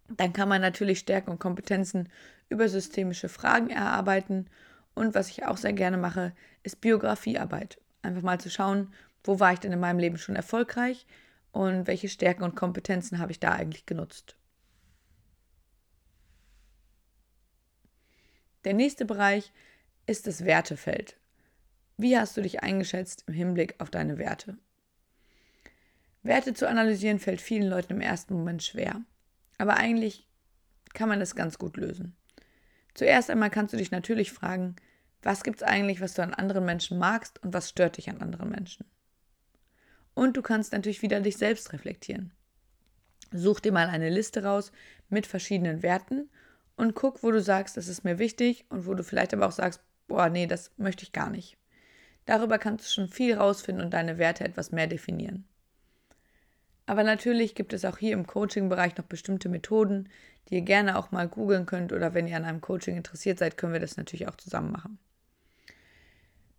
Dann 0.08 0.32
kann 0.32 0.48
man 0.48 0.60
natürlich 0.60 0.98
Stärken 0.98 1.30
und 1.30 1.38
Kompetenzen 1.38 2.08
über 2.48 2.68
systemische 2.68 3.28
Fragen 3.28 3.70
erarbeiten. 3.70 4.50
Und 4.94 5.14
was 5.14 5.28
ich 5.28 5.46
auch 5.46 5.56
sehr 5.56 5.72
gerne 5.72 5.96
mache, 5.96 6.32
ist 6.64 6.80
Biografiearbeit. 6.80 7.78
Einfach 8.02 8.22
mal 8.22 8.40
zu 8.40 8.50
schauen, 8.50 8.92
wo 9.22 9.38
war 9.38 9.52
ich 9.52 9.60
denn 9.60 9.72
in 9.72 9.78
meinem 9.78 10.00
Leben 10.00 10.18
schon 10.18 10.34
erfolgreich 10.34 11.06
und 11.52 11.86
welche 11.86 12.08
Stärken 12.08 12.42
und 12.42 12.56
Kompetenzen 12.56 13.20
habe 13.20 13.30
ich 13.30 13.38
da 13.38 13.52
eigentlich 13.52 13.86
genutzt. 13.86 14.36
Der 18.64 18.74
nächste 18.74 19.04
Bereich 19.04 19.52
ist 20.06 20.26
das 20.26 20.44
Wertefeld. 20.44 21.16
Wie 21.96 22.16
hast 22.16 22.36
du 22.36 22.42
dich 22.42 22.62
eingeschätzt 22.62 23.24
im 23.26 23.34
Hinblick 23.34 23.74
auf 23.78 23.90
deine 23.90 24.18
Werte? 24.18 24.58
Werte 26.22 26.52
zu 26.54 26.68
analysieren 26.68 27.18
fällt 27.18 27.40
vielen 27.40 27.68
Leuten 27.68 27.94
im 27.94 28.00
ersten 28.00 28.34
Moment 28.34 28.62
schwer. 28.62 29.00
Aber 29.58 29.76
eigentlich 29.76 30.26
kann 30.92 31.08
man 31.08 31.20
das 31.20 31.34
ganz 31.34 31.58
gut 31.58 31.76
lösen. 31.76 32.16
Zuerst 32.94 33.30
einmal 33.30 33.50
kannst 33.50 33.72
du 33.72 33.78
dich 33.78 33.90
natürlich 33.90 34.32
fragen, 34.32 34.76
was 35.22 35.42
gibt 35.42 35.58
es 35.58 35.62
eigentlich, 35.62 36.00
was 36.00 36.14
du 36.14 36.22
an 36.22 36.34
anderen 36.34 36.64
Menschen 36.64 36.98
magst 36.98 37.42
und 37.42 37.52
was 37.52 37.68
stört 37.68 37.96
dich 37.96 38.08
an 38.10 38.20
anderen 38.20 38.50
Menschen? 38.50 38.86
Und 40.14 40.36
du 40.36 40.42
kannst 40.42 40.72
natürlich 40.72 41.02
wieder 41.02 41.20
dich 41.20 41.36
selbst 41.36 41.72
reflektieren. 41.72 42.32
Such 43.32 43.60
dir 43.60 43.72
mal 43.72 43.88
eine 43.88 44.10
Liste 44.10 44.42
raus 44.42 44.72
mit 45.08 45.26
verschiedenen 45.26 45.82
Werten 45.82 46.28
und 46.80 46.94
guck, 46.94 47.22
wo 47.22 47.30
du 47.30 47.42
sagst, 47.42 47.76
das 47.76 47.88
ist 47.88 48.04
mir 48.04 48.18
wichtig 48.18 48.64
und 48.70 48.86
wo 48.86 48.94
du 48.94 49.04
vielleicht 49.04 49.34
aber 49.34 49.46
auch 49.46 49.52
sagst, 49.52 49.80
boah, 50.08 50.30
nee, 50.30 50.46
das 50.46 50.72
möchte 50.78 51.02
ich 51.02 51.12
gar 51.12 51.28
nicht. 51.28 51.58
Darüber 52.24 52.58
kannst 52.58 52.86
du 52.86 52.90
schon 52.90 53.08
viel 53.08 53.34
rausfinden 53.34 53.84
und 53.84 53.92
deine 53.92 54.16
Werte 54.16 54.44
etwas 54.44 54.72
mehr 54.72 54.86
definieren. 54.86 55.44
Aber 56.86 57.04
natürlich 57.04 57.54
gibt 57.54 57.72
es 57.72 57.84
auch 57.84 57.98
hier 57.98 58.14
im 58.14 58.26
Coaching-Bereich 58.26 58.96
noch 58.96 59.04
bestimmte 59.04 59.48
Methoden, 59.48 60.08
die 60.48 60.54
ihr 60.54 60.62
gerne 60.62 60.96
auch 60.96 61.12
mal 61.12 61.28
googeln 61.28 61.66
könnt 61.66 61.92
oder 61.92 62.14
wenn 62.14 62.26
ihr 62.26 62.36
an 62.36 62.44
einem 62.44 62.60
Coaching 62.60 62.96
interessiert 62.96 63.38
seid, 63.38 63.58
können 63.58 63.74
wir 63.74 63.80
das 63.80 63.96
natürlich 63.96 64.26
auch 64.26 64.36
zusammen 64.36 64.72
machen. 64.72 64.98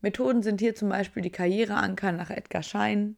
Methoden 0.02 0.44
sind 0.44 0.62
hier 0.62 0.76
zum 0.76 0.90
Beispiel 0.90 1.24
die 1.24 1.32
Karriereanker 1.32 2.12
nach 2.12 2.30
Edgar 2.30 2.64
Schein, 2.64 3.18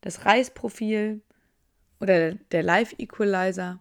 das 0.00 0.26
Reisprofil 0.26 1.22
oder 2.00 2.34
der 2.34 2.62
Life 2.62 2.94
Equalizer. 2.98 3.78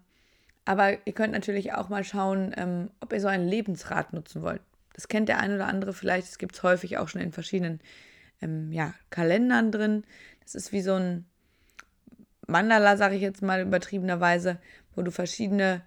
Aber 0.66 1.06
ihr 1.06 1.14
könnt 1.14 1.34
natürlich 1.34 1.74
auch 1.74 1.90
mal 1.90 2.04
schauen, 2.04 2.54
ähm, 2.56 2.90
ob 3.02 3.12
ihr 3.14 3.20
so 3.20 3.28
einen 3.28 3.48
Lebensrat 3.48 4.14
nutzen 4.14 4.42
wollt. 4.42 4.62
Das 4.94 5.08
kennt 5.08 5.28
der 5.28 5.40
ein 5.40 5.54
oder 5.54 5.68
andere 5.68 5.94
vielleicht. 5.94 6.28
Das 6.28 6.38
gibt 6.38 6.56
es 6.56 6.64
häufig 6.64 6.98
auch 6.98 7.10
schon 7.10 7.22
in 7.22 7.32
verschiedenen 7.32 7.82
ähm, 8.42 8.72
ja, 8.72 8.94
Kalendern 9.10 9.72
drin. 9.72 10.04
Das 10.44 10.56
ist 10.56 10.72
wie 10.72 10.82
so 10.82 10.94
ein 10.94 11.26
Mandala, 12.48 12.98
sage 12.98 13.16
ich 13.16 13.22
jetzt 13.22 13.42
mal 13.42 13.62
übertriebenerweise, 13.62 14.60
wo 14.96 15.02
du 15.02 15.12
verschiedene 15.12 15.82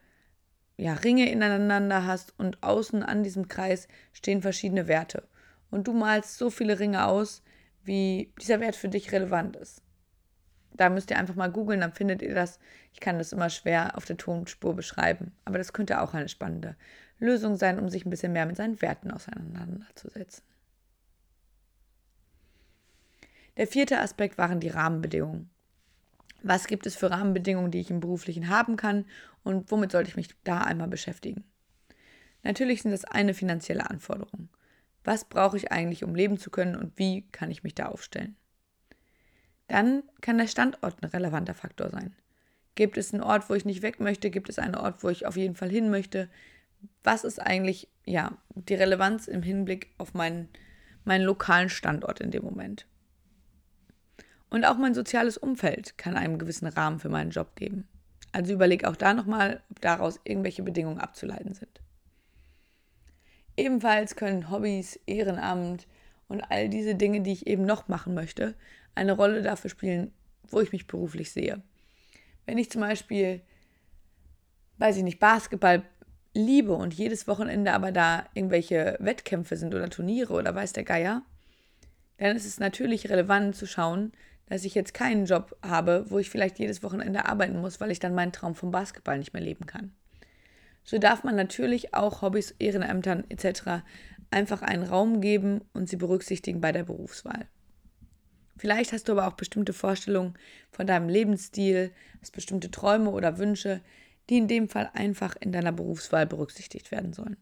ja, 0.77 0.95
Ringe 0.95 1.31
ineinander 1.31 2.07
hast 2.07 2.35
und 2.39 2.63
außen 2.63 3.03
an 3.03 3.23
diesem 3.23 3.49
Kreis 3.49 3.89
stehen 4.13 4.43
verschiedene 4.43 4.89
Werte. 4.89 5.27
Und 5.71 5.89
du 5.89 5.93
malst 5.93 6.37
so 6.39 6.51
viele 6.51 6.79
Ringe 6.79 7.07
aus, 7.07 7.43
wie 7.83 8.33
dieser 8.41 8.61
Wert 8.61 8.77
für 8.77 8.89
dich 8.89 9.13
relevant 9.13 9.57
ist. 9.57 9.83
Da 10.77 10.89
müsst 10.91 11.11
ihr 11.11 11.19
einfach 11.19 11.35
mal 11.35 11.51
googeln, 11.51 11.81
dann 11.81 11.93
findet 11.93 12.23
ihr 12.23 12.35
das. 12.35 12.59
Ich 12.93 13.01
kann 13.01 13.19
das 13.19 13.33
immer 13.33 13.51
schwer 13.51 13.97
auf 13.97 14.05
der 14.05 14.17
Tonspur 14.17 14.75
beschreiben, 14.75 15.33
aber 15.45 15.59
das 15.59 15.73
könnte 15.73 16.01
auch 16.01 16.15
eine 16.15 16.29
spannende 16.29 16.77
Lösung 17.19 17.57
sein, 17.57 17.79
um 17.79 17.89
sich 17.89 18.05
ein 18.05 18.11
bisschen 18.11 18.33
mehr 18.33 18.47
mit 18.47 18.57
seinen 18.57 18.81
Werten 18.83 19.11
auseinanderzusetzen. 19.11 20.45
Der 23.57 23.67
vierte 23.67 24.01
Aspekt 24.01 24.37
waren 24.37 24.61
die 24.61 24.69
Rahmenbedingungen 24.69 25.51
was 26.49 26.67
gibt 26.67 26.87
es 26.87 26.97
für 26.97 27.11
Rahmenbedingungen, 27.11 27.71
die 27.71 27.81
ich 27.81 27.91
im 27.91 28.01
beruflichen 28.01 28.49
haben 28.49 28.77
kann 28.77 29.05
und 29.43 29.71
womit 29.71 29.93
sollte 29.93 30.11
ich 30.11 30.17
mich 30.17 30.29
da 30.45 30.61
einmal 30.61 30.89
beschäftigen. 30.89 31.45
Natürlich 32.43 32.83
sind 32.83 32.93
das 32.93 33.05
eine 33.05 33.35
finanzielle 33.35 33.91
Anforderung. 33.91 34.49
Was 35.05 35.25
brauche 35.25 35.57
ich 35.57 35.73
eigentlich, 35.73 36.05
um 36.05 36.15
leben 36.15 36.39
zu 36.39 36.51
können 36.51 36.77
und 36.77 36.97
wie 36.99 37.23
kann 37.33 37.51
ich 37.51 37.63
mich 37.63 37.75
da 37.75 37.87
aufstellen? 37.87 38.37
Dann 39.69 40.03
kann 40.21 40.39
der 40.39 40.47
Standort 40.47 41.03
ein 41.03 41.09
relevanter 41.09 41.55
Faktor 41.55 41.91
sein. 41.91 42.15
Gibt 42.75 42.99
es 42.99 43.13
einen 43.13 43.23
Ort, 43.23 43.49
wo 43.49 43.55
ich 43.55 43.65
nicht 43.65 43.83
weg 43.83 44.01
möchte? 44.01 44.31
Gibt 44.31 44.49
es 44.49 44.59
einen 44.59 44.75
Ort, 44.75 45.03
wo 45.03 45.09
ich 45.09 45.27
auf 45.27 45.37
jeden 45.37 45.57
Fall 45.57 45.71
hin 45.71 45.91
möchte? 45.91 46.29
Was 47.03 47.25
ist 47.25 47.41
eigentlich 47.41 47.89
ja, 48.05 48.37
die 48.55 48.75
Relevanz 48.75 49.29
im 49.29 49.43
Hinblick 49.43 49.89
auf 49.99 50.15
meinen, 50.15 50.49
meinen 51.05 51.25
lokalen 51.25 51.69
Standort 51.69 52.21
in 52.21 52.31
dem 52.31 52.45
Moment? 52.45 52.87
Und 54.51 54.65
auch 54.65 54.77
mein 54.77 54.95
soziales 54.95 55.39
Umfeld 55.39 55.99
kann 55.99 56.17
einen 56.17 56.39
gewissen 56.39 56.69
Rahmen 56.69 57.01
für 57.01 57.09
meinen 57.09 57.31
Job 57.31 57.57
geben. 57.57 57.89
Also 58.33 58.53
überleg 58.53 58.85
auch 58.85 58.97
da 58.97 59.15
nochmal, 59.15 59.63
ob 59.71 59.81
daraus 59.81 60.21
irgendwelche 60.25 60.63
Bedingungen 60.63 61.01
abzuleiten 61.01 61.55
sind. 61.55 61.81
Ebenfalls 63.57 64.17
können 64.17 64.51
Hobbys, 64.51 65.01
Ehrenamt 65.07 65.87
und 66.29 66.43
all 66.43 66.69
diese 66.69 66.95
Dinge, 66.95 67.23
die 67.23 67.33
ich 67.33 67.47
eben 67.47 67.65
noch 67.65 67.89
machen 67.89 68.13
möchte, 68.13 68.55
eine 68.97 69.13
Rolle 69.13 69.43
dafür 69.43 69.71
spielen, 69.71 70.13
wo 70.49 70.61
ich 70.61 70.73
mich 70.73 70.87
beruflich 70.87 71.31
sehe. 71.31 71.63
Wenn 72.45 72.59
ich 72.59 72.71
zum 72.71 72.81
Beispiel, 72.81 73.41
weiß 74.79 74.97
ich 74.97 75.03
nicht, 75.03 75.21
Basketball 75.21 75.83
liebe 76.35 76.75
und 76.75 76.95
jedes 76.95 77.27
Wochenende 77.27 77.73
aber 77.73 77.93
da 77.93 78.27
irgendwelche 78.35 78.97
Wettkämpfe 79.01 79.57
sind 79.57 79.75
oder 79.75 79.89
Turniere 79.89 80.35
oder 80.35 80.55
weiß 80.55 80.73
der 80.73 80.85
Geier, 80.85 81.23
dann 82.19 82.37
ist 82.37 82.47
es 82.47 82.61
natürlich 82.61 83.09
relevant 83.11 83.57
zu 83.57 83.67
schauen, 83.67 84.13
dass 84.47 84.65
ich 84.65 84.75
jetzt 84.75 84.95
keinen 84.95 85.27
Job 85.27 85.57
habe, 85.63 86.05
wo 86.09 86.19
ich 86.19 86.31
vielleicht 86.31 86.59
jedes 86.59 86.83
Wochenende 86.83 87.27
arbeiten 87.27 87.61
muss, 87.61 87.81
weil 87.81 87.91
ich 87.91 87.99
dann 87.99 88.15
meinen 88.15 88.33
Traum 88.33 88.55
vom 88.55 88.71
Basketball 88.71 89.19
nicht 89.19 89.33
mehr 89.33 89.43
leben 89.43 89.67
kann. 89.67 89.93
So 90.85 90.99
darf 90.99 91.25
man 91.25 91.35
natürlich 91.35 91.95
auch 91.95 92.23
Hobbys, 92.23 92.55
Ehrenämtern 92.59 93.25
etc. 93.29 93.83
einfach 94.31 94.63
einen 94.63 94.85
Raum 94.85 95.21
geben 95.21 95.63
und 95.73 95.89
sie 95.89 95.97
berücksichtigen 95.97 96.61
bei 96.61 96.71
der 96.71 96.85
Berufswahl. 96.85 97.47
Vielleicht 98.57 98.93
hast 98.93 99.09
du 99.09 99.13
aber 99.13 99.27
auch 99.27 99.35
bestimmte 99.35 99.73
Vorstellungen 99.73 100.35
von 100.71 100.87
deinem 100.87 101.09
Lebensstil, 101.09 101.93
hast 102.21 102.33
bestimmte 102.33 102.71
Träume 102.71 103.11
oder 103.11 103.39
Wünsche, 103.39 103.83
die 104.29 104.39
in 104.39 104.49
dem 104.49 104.69
Fall 104.69 104.91
einfach 104.95 105.37
in 105.37 105.53
deiner 105.53 105.73
Berufswahl 105.73 106.27
berücksichtigt 106.27 106.91
werden 106.91 107.13
sollen. 107.13 107.37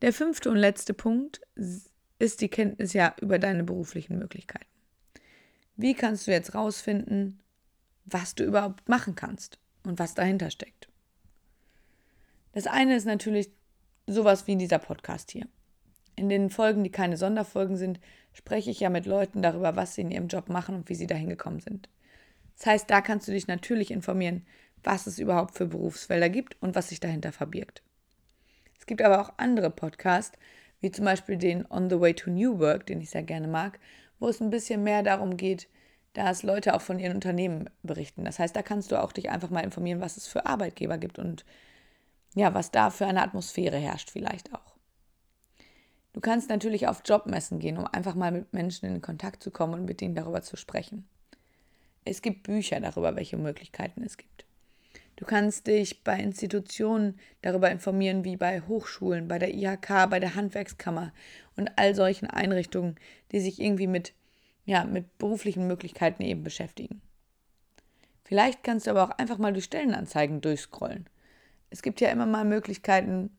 Der 0.00 0.12
fünfte 0.12 0.50
und 0.50 0.56
letzte 0.56 0.94
Punkt 0.94 1.40
ist 2.18 2.40
die 2.40 2.48
Kenntnis 2.48 2.92
ja 2.92 3.14
über 3.20 3.40
deine 3.40 3.64
beruflichen 3.64 4.18
Möglichkeiten. 4.18 4.66
Wie 5.76 5.94
kannst 5.94 6.26
du 6.26 6.30
jetzt 6.30 6.54
rausfinden, 6.54 7.40
was 8.04 8.34
du 8.34 8.44
überhaupt 8.44 8.88
machen 8.88 9.16
kannst 9.16 9.58
und 9.82 9.98
was 9.98 10.14
dahinter 10.14 10.50
steckt? 10.50 10.88
Das 12.52 12.66
eine 12.66 12.96
ist 12.96 13.04
natürlich 13.04 13.50
sowas 14.06 14.46
wie 14.46 14.56
dieser 14.56 14.78
Podcast 14.78 15.32
hier. 15.32 15.48
In 16.18 16.28
den 16.28 16.50
Folgen, 16.50 16.82
die 16.82 16.90
keine 16.90 17.16
Sonderfolgen 17.16 17.76
sind, 17.76 18.00
spreche 18.32 18.70
ich 18.70 18.80
ja 18.80 18.90
mit 18.90 19.06
Leuten 19.06 19.40
darüber, 19.40 19.76
was 19.76 19.94
sie 19.94 20.00
in 20.00 20.10
ihrem 20.10 20.26
Job 20.26 20.48
machen 20.48 20.74
und 20.74 20.88
wie 20.88 20.96
sie 20.96 21.06
dahin 21.06 21.28
gekommen 21.28 21.60
sind. 21.60 21.88
Das 22.56 22.66
heißt, 22.66 22.90
da 22.90 23.00
kannst 23.00 23.28
du 23.28 23.32
dich 23.32 23.46
natürlich 23.46 23.92
informieren, 23.92 24.44
was 24.82 25.06
es 25.06 25.20
überhaupt 25.20 25.54
für 25.54 25.66
Berufsfelder 25.66 26.28
gibt 26.28 26.60
und 26.60 26.74
was 26.74 26.88
sich 26.88 26.98
dahinter 26.98 27.30
verbirgt. 27.30 27.84
Es 28.80 28.86
gibt 28.86 29.00
aber 29.00 29.20
auch 29.20 29.34
andere 29.36 29.70
Podcasts, 29.70 30.36
wie 30.80 30.90
zum 30.90 31.04
Beispiel 31.04 31.36
den 31.36 31.70
On 31.70 31.88
the 31.88 32.00
Way 32.00 32.14
to 32.14 32.30
New 32.30 32.58
Work, 32.58 32.86
den 32.86 33.00
ich 33.00 33.10
sehr 33.10 33.22
gerne 33.22 33.46
mag, 33.46 33.78
wo 34.18 34.28
es 34.28 34.40
ein 34.40 34.50
bisschen 34.50 34.82
mehr 34.82 35.04
darum 35.04 35.36
geht, 35.36 35.68
dass 36.14 36.42
Leute 36.42 36.74
auch 36.74 36.80
von 36.80 36.98
ihren 36.98 37.14
Unternehmen 37.14 37.70
berichten. 37.84 38.24
Das 38.24 38.40
heißt, 38.40 38.56
da 38.56 38.62
kannst 38.62 38.90
du 38.90 39.00
auch 39.00 39.12
dich 39.12 39.30
einfach 39.30 39.50
mal 39.50 39.62
informieren, 39.62 40.00
was 40.00 40.16
es 40.16 40.26
für 40.26 40.46
Arbeitgeber 40.46 40.98
gibt 40.98 41.20
und 41.20 41.44
ja, 42.34 42.54
was 42.54 42.72
da 42.72 42.90
für 42.90 43.06
eine 43.06 43.22
Atmosphäre 43.22 43.76
herrscht 43.76 44.10
vielleicht 44.10 44.52
auch. 44.52 44.77
Du 46.18 46.22
kannst 46.22 46.48
natürlich 46.48 46.88
auf 46.88 47.02
Jobmessen 47.04 47.60
gehen, 47.60 47.78
um 47.78 47.86
einfach 47.86 48.16
mal 48.16 48.32
mit 48.32 48.52
Menschen 48.52 48.86
in 48.86 49.00
Kontakt 49.00 49.40
zu 49.40 49.52
kommen 49.52 49.74
und 49.74 49.84
mit 49.84 50.02
ihnen 50.02 50.16
darüber 50.16 50.42
zu 50.42 50.56
sprechen. 50.56 51.06
Es 52.04 52.22
gibt 52.22 52.42
Bücher 52.42 52.80
darüber, 52.80 53.14
welche 53.14 53.36
Möglichkeiten 53.36 54.02
es 54.02 54.16
gibt. 54.16 54.44
Du 55.14 55.24
kannst 55.24 55.68
dich 55.68 56.02
bei 56.02 56.18
Institutionen 56.18 57.20
darüber 57.42 57.70
informieren, 57.70 58.24
wie 58.24 58.36
bei 58.36 58.62
Hochschulen, 58.62 59.28
bei 59.28 59.38
der 59.38 59.54
IHK, 59.54 60.10
bei 60.10 60.18
der 60.18 60.34
Handwerkskammer 60.34 61.12
und 61.56 61.70
all 61.76 61.94
solchen 61.94 62.26
Einrichtungen, 62.26 62.96
die 63.30 63.38
sich 63.38 63.60
irgendwie 63.60 63.86
mit, 63.86 64.12
ja, 64.64 64.82
mit 64.82 65.18
beruflichen 65.18 65.68
Möglichkeiten 65.68 66.24
eben 66.24 66.42
beschäftigen. 66.42 67.00
Vielleicht 68.24 68.64
kannst 68.64 68.88
du 68.88 68.90
aber 68.90 69.04
auch 69.04 69.18
einfach 69.18 69.38
mal 69.38 69.52
durch 69.52 69.66
Stellenanzeigen 69.66 70.40
durchscrollen. 70.40 71.08
Es 71.70 71.80
gibt 71.80 72.00
ja 72.00 72.08
immer 72.08 72.26
mal 72.26 72.44
Möglichkeiten, 72.44 73.30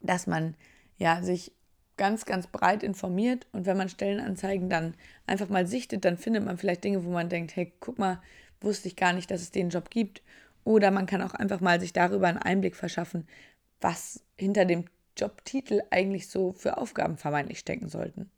dass 0.00 0.26
man 0.26 0.56
ja 0.98 1.22
sich 1.22 1.52
ganz, 2.02 2.24
ganz 2.26 2.48
breit 2.48 2.82
informiert 2.82 3.46
und 3.52 3.64
wenn 3.64 3.76
man 3.76 3.88
Stellenanzeigen 3.88 4.68
dann 4.68 4.94
einfach 5.24 5.48
mal 5.48 5.68
sichtet, 5.68 6.04
dann 6.04 6.16
findet 6.16 6.44
man 6.44 6.58
vielleicht 6.58 6.82
Dinge, 6.82 7.04
wo 7.04 7.10
man 7.10 7.28
denkt, 7.28 7.54
hey, 7.54 7.72
guck 7.78 8.00
mal, 8.00 8.20
wusste 8.60 8.88
ich 8.88 8.96
gar 8.96 9.12
nicht, 9.12 9.30
dass 9.30 9.40
es 9.40 9.52
den 9.52 9.68
Job 9.68 9.88
gibt. 9.88 10.20
Oder 10.64 10.90
man 10.90 11.06
kann 11.06 11.22
auch 11.22 11.32
einfach 11.32 11.60
mal 11.60 11.78
sich 11.78 11.92
darüber 11.92 12.26
einen 12.26 12.38
Einblick 12.38 12.74
verschaffen, 12.74 13.28
was 13.80 14.24
hinter 14.36 14.64
dem 14.64 14.86
Jobtitel 15.16 15.82
eigentlich 15.90 16.28
so 16.28 16.52
für 16.54 16.76
Aufgaben 16.76 17.18
vermeintlich 17.18 17.60
stecken 17.60 17.88
sollten. 17.88 18.28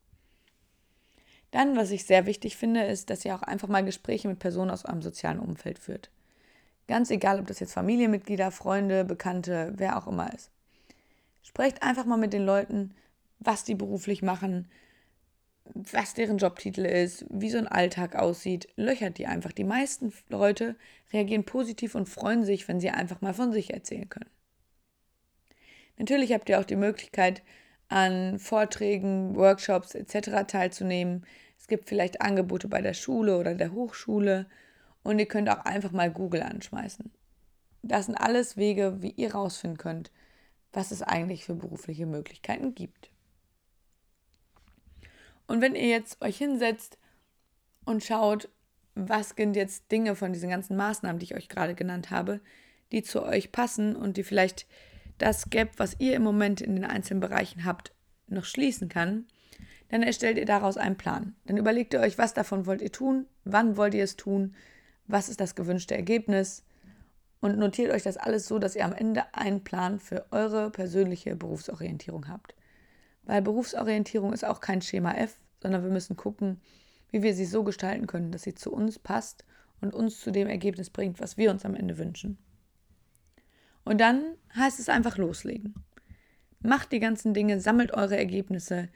Dann, 1.50 1.74
was 1.74 1.90
ich 1.90 2.05
sehr 2.05 2.27
wichtig 2.27 2.59
finde, 2.59 2.83
ist, 2.83 3.09
dass 3.09 3.24
ihr 3.24 3.35
auch 3.35 3.42
einfach 3.42 3.68
mal 3.68 3.83
Gespräche 3.83 4.29
mit 4.29 4.40
Personen 4.40 4.72
aus 4.72 4.85
eurem 4.85 5.00
sozialen 5.00 5.40
Umfeld 5.40 5.79
führt. 5.79 6.11
Ganz 6.87 7.11
egal, 7.11 7.40
ob 7.40 7.46
das 7.46 7.61
jetzt 7.61 7.72
Familienmitglieder, 7.72 8.50
Freunde, 8.50 9.07
Bekannte, 9.07 9.72
wer 9.74 9.96
auch 9.96 10.07
immer 10.07 10.35
ist. 10.35 10.50
Sprecht 11.42 11.83
einfach 11.83 12.05
mal 12.05 12.18
mit 12.18 12.35
den 12.35 12.44
Leuten, 12.44 12.94
was 13.38 13.64
die 13.64 13.75
beruflich 13.75 14.23
machen, 14.23 14.68
was 15.75 16.14
deren 16.14 16.38
Jobtitel 16.38 16.85
ist, 16.85 17.25
wie 17.31 17.51
so 17.51 17.59
ein 17.59 17.68
Alltag 17.68 18.16
aussieht. 18.16 18.68
Löchert 18.77 19.18
die 19.18 19.27
einfach. 19.27 19.53
Die 19.53 19.64
meisten 19.64 20.12
Leute 20.29 20.77
reagieren 21.12 21.44
positiv 21.44 21.94
und 21.94 22.09
freuen 22.09 22.44
sich, 22.44 22.68
wenn 22.68 22.81
sie 22.81 22.90
einfach 22.90 23.20
mal 23.20 23.35
von 23.35 23.53
sich 23.53 23.73
erzählen 23.73 24.09
können. 24.09 24.31
Natürlich 25.97 26.33
habt 26.33 26.49
ihr 26.49 26.61
auch 26.61 26.64
die 26.64 26.77
Möglichkeit, 26.77 27.42
an 27.88 28.38
Vorträgen, 28.38 29.37
Workshops 29.37 29.94
etc. 29.94 30.47
teilzunehmen. 30.47 31.25
Es 31.59 31.68
gibt 31.68 31.88
vielleicht 31.88 32.20
Angebote 32.20 32.68
bei 32.68 32.83
der 32.83 32.94
Schule 32.94 33.38
oder 33.38 33.55
der 33.55 33.73
Hochschule 33.73 34.47
und 35.03 35.18
ihr 35.18 35.27
könnt 35.27 35.49
auch 35.49 35.64
einfach 35.64 35.92
mal 35.92 36.11
Google 36.11 36.42
anschmeißen. 36.42 37.11
Das 37.83 38.07
sind 38.07 38.16
alles 38.16 38.57
Wege, 38.57 39.03
wie 39.03 39.11
ihr 39.11 39.35
rausfinden 39.35 39.79
könnt, 39.79 40.11
was 40.73 40.90
es 40.90 41.03
eigentlich 41.03 41.44
für 41.44 41.55
berufliche 41.55 42.07
Möglichkeiten 42.07 42.75
gibt. 42.75 43.11
Und 45.46 45.61
wenn 45.61 45.74
ihr 45.74 45.88
jetzt 45.88 46.20
euch 46.22 46.38
hinsetzt 46.38 46.98
und 47.85 48.02
schaut, 48.02 48.48
was 48.94 49.30
sind 49.30 49.57
jetzt 49.57 49.90
Dinge 49.90 50.14
von 50.14 50.33
diesen 50.33 50.50
ganzen 50.50 50.76
Maßnahmen, 50.76 51.18
die 51.18 51.24
ich 51.24 51.35
euch 51.35 51.48
gerade 51.48 51.74
genannt 51.74 52.11
habe, 52.11 52.40
die 52.92 53.02
zu 53.02 53.24
euch 53.24 53.52
passen 53.52 53.96
und 53.96 54.16
die 54.16 54.22
vielleicht 54.22 54.66
das 55.18 55.50
Gap, 55.50 55.72
was 55.78 55.96
ihr 55.98 56.14
im 56.14 56.22
Moment 56.22 56.61
in 56.61 56.74
den 56.74 56.85
einzelnen 56.85 57.20
Bereichen 57.20 57.64
habt, 57.64 57.92
noch 58.26 58.44
schließen 58.44 58.88
kann, 58.88 59.26
dann 59.88 60.02
erstellt 60.02 60.38
ihr 60.38 60.46
daraus 60.46 60.76
einen 60.76 60.96
Plan. 60.96 61.35
Dann 61.46 61.57
überlegt 61.57 61.94
ihr 61.94 62.00
euch, 62.00 62.18
was 62.18 62.35
davon 62.35 62.66
wollt 62.66 62.83
ihr 62.83 62.92
tun, 62.92 63.26
wann 63.44 63.76
wollt 63.76 63.94
ihr 63.94 64.04
es 64.04 64.16
tun, 64.16 64.54
was 65.07 65.28
ist 65.28 65.40
das 65.40 65.54
gewünschte 65.54 65.94
Ergebnis 65.94 66.64
und 67.40 67.59
notiert 67.59 67.92
euch 67.92 68.02
das 68.02 68.16
alles 68.16 68.48
so, 68.48 68.59
dass 68.59 68.74
ihr 68.74 68.85
am 68.85 68.94
Ende 68.94 69.22
einen 69.35 69.62
Plan 69.62 70.00
für 70.00 70.24
eure 70.30 70.70
persönliche 70.70 71.37
Berufsorientierung 71.37 72.28
habt. 72.28 72.54
Weil 73.26 73.42
Berufsorientierung 73.42 74.32
ist 74.32 74.44
auch 74.44 74.60
kein 74.60 74.82
Schema 74.82 75.12
F, 75.14 75.38
sondern 75.62 75.82
wir 75.82 75.90
müssen 75.90 76.16
gucken, 76.16 76.60
wie 77.10 77.22
wir 77.22 77.34
sie 77.34 77.46
so 77.46 77.62
gestalten 77.62 78.06
können, 78.06 78.32
dass 78.32 78.42
sie 78.42 78.54
zu 78.54 78.72
uns 78.72 78.98
passt 78.98 79.44
und 79.80 79.94
uns 79.94 80.20
zu 80.20 80.30
dem 80.30 80.48
Ergebnis 80.48 80.90
bringt, 80.90 81.20
was 81.20 81.37
wir 81.37 81.50
uns 81.50 81.64
am 81.64 81.74
Ende 81.74 81.98
wünschen. 81.98 82.38
Und 83.84 84.00
dann 84.00 84.22
heißt 84.56 84.80
es 84.80 84.88
einfach 84.88 85.16
loslegen. 85.18 85.74
Macht 86.60 86.92
die 86.92 87.00
ganzen 87.00 87.34
Dinge, 87.34 87.60
sammelt 87.60 87.92
eure 87.92 88.16
Ergebnisse, 88.16 88.88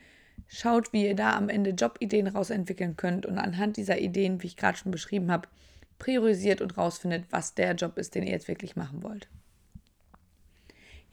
schaut, 0.46 0.92
wie 0.92 1.06
ihr 1.06 1.14
da 1.14 1.36
am 1.36 1.48
Ende 1.48 1.70
Jobideen 1.70 2.26
rausentwickeln 2.26 2.96
könnt 2.96 3.26
und 3.26 3.38
anhand 3.38 3.76
dieser 3.76 3.98
Ideen, 3.98 4.42
wie 4.42 4.46
ich 4.46 4.56
gerade 4.56 4.78
schon 4.78 4.90
beschrieben 4.90 5.30
habe, 5.30 5.48
priorisiert 5.98 6.60
und 6.60 6.76
rausfindet, 6.78 7.26
was 7.30 7.54
der 7.54 7.74
Job 7.74 7.98
ist, 7.98 8.14
den 8.14 8.22
ihr 8.22 8.32
jetzt 8.32 8.48
wirklich 8.48 8.76
machen 8.76 9.02
wollt. 9.02 9.28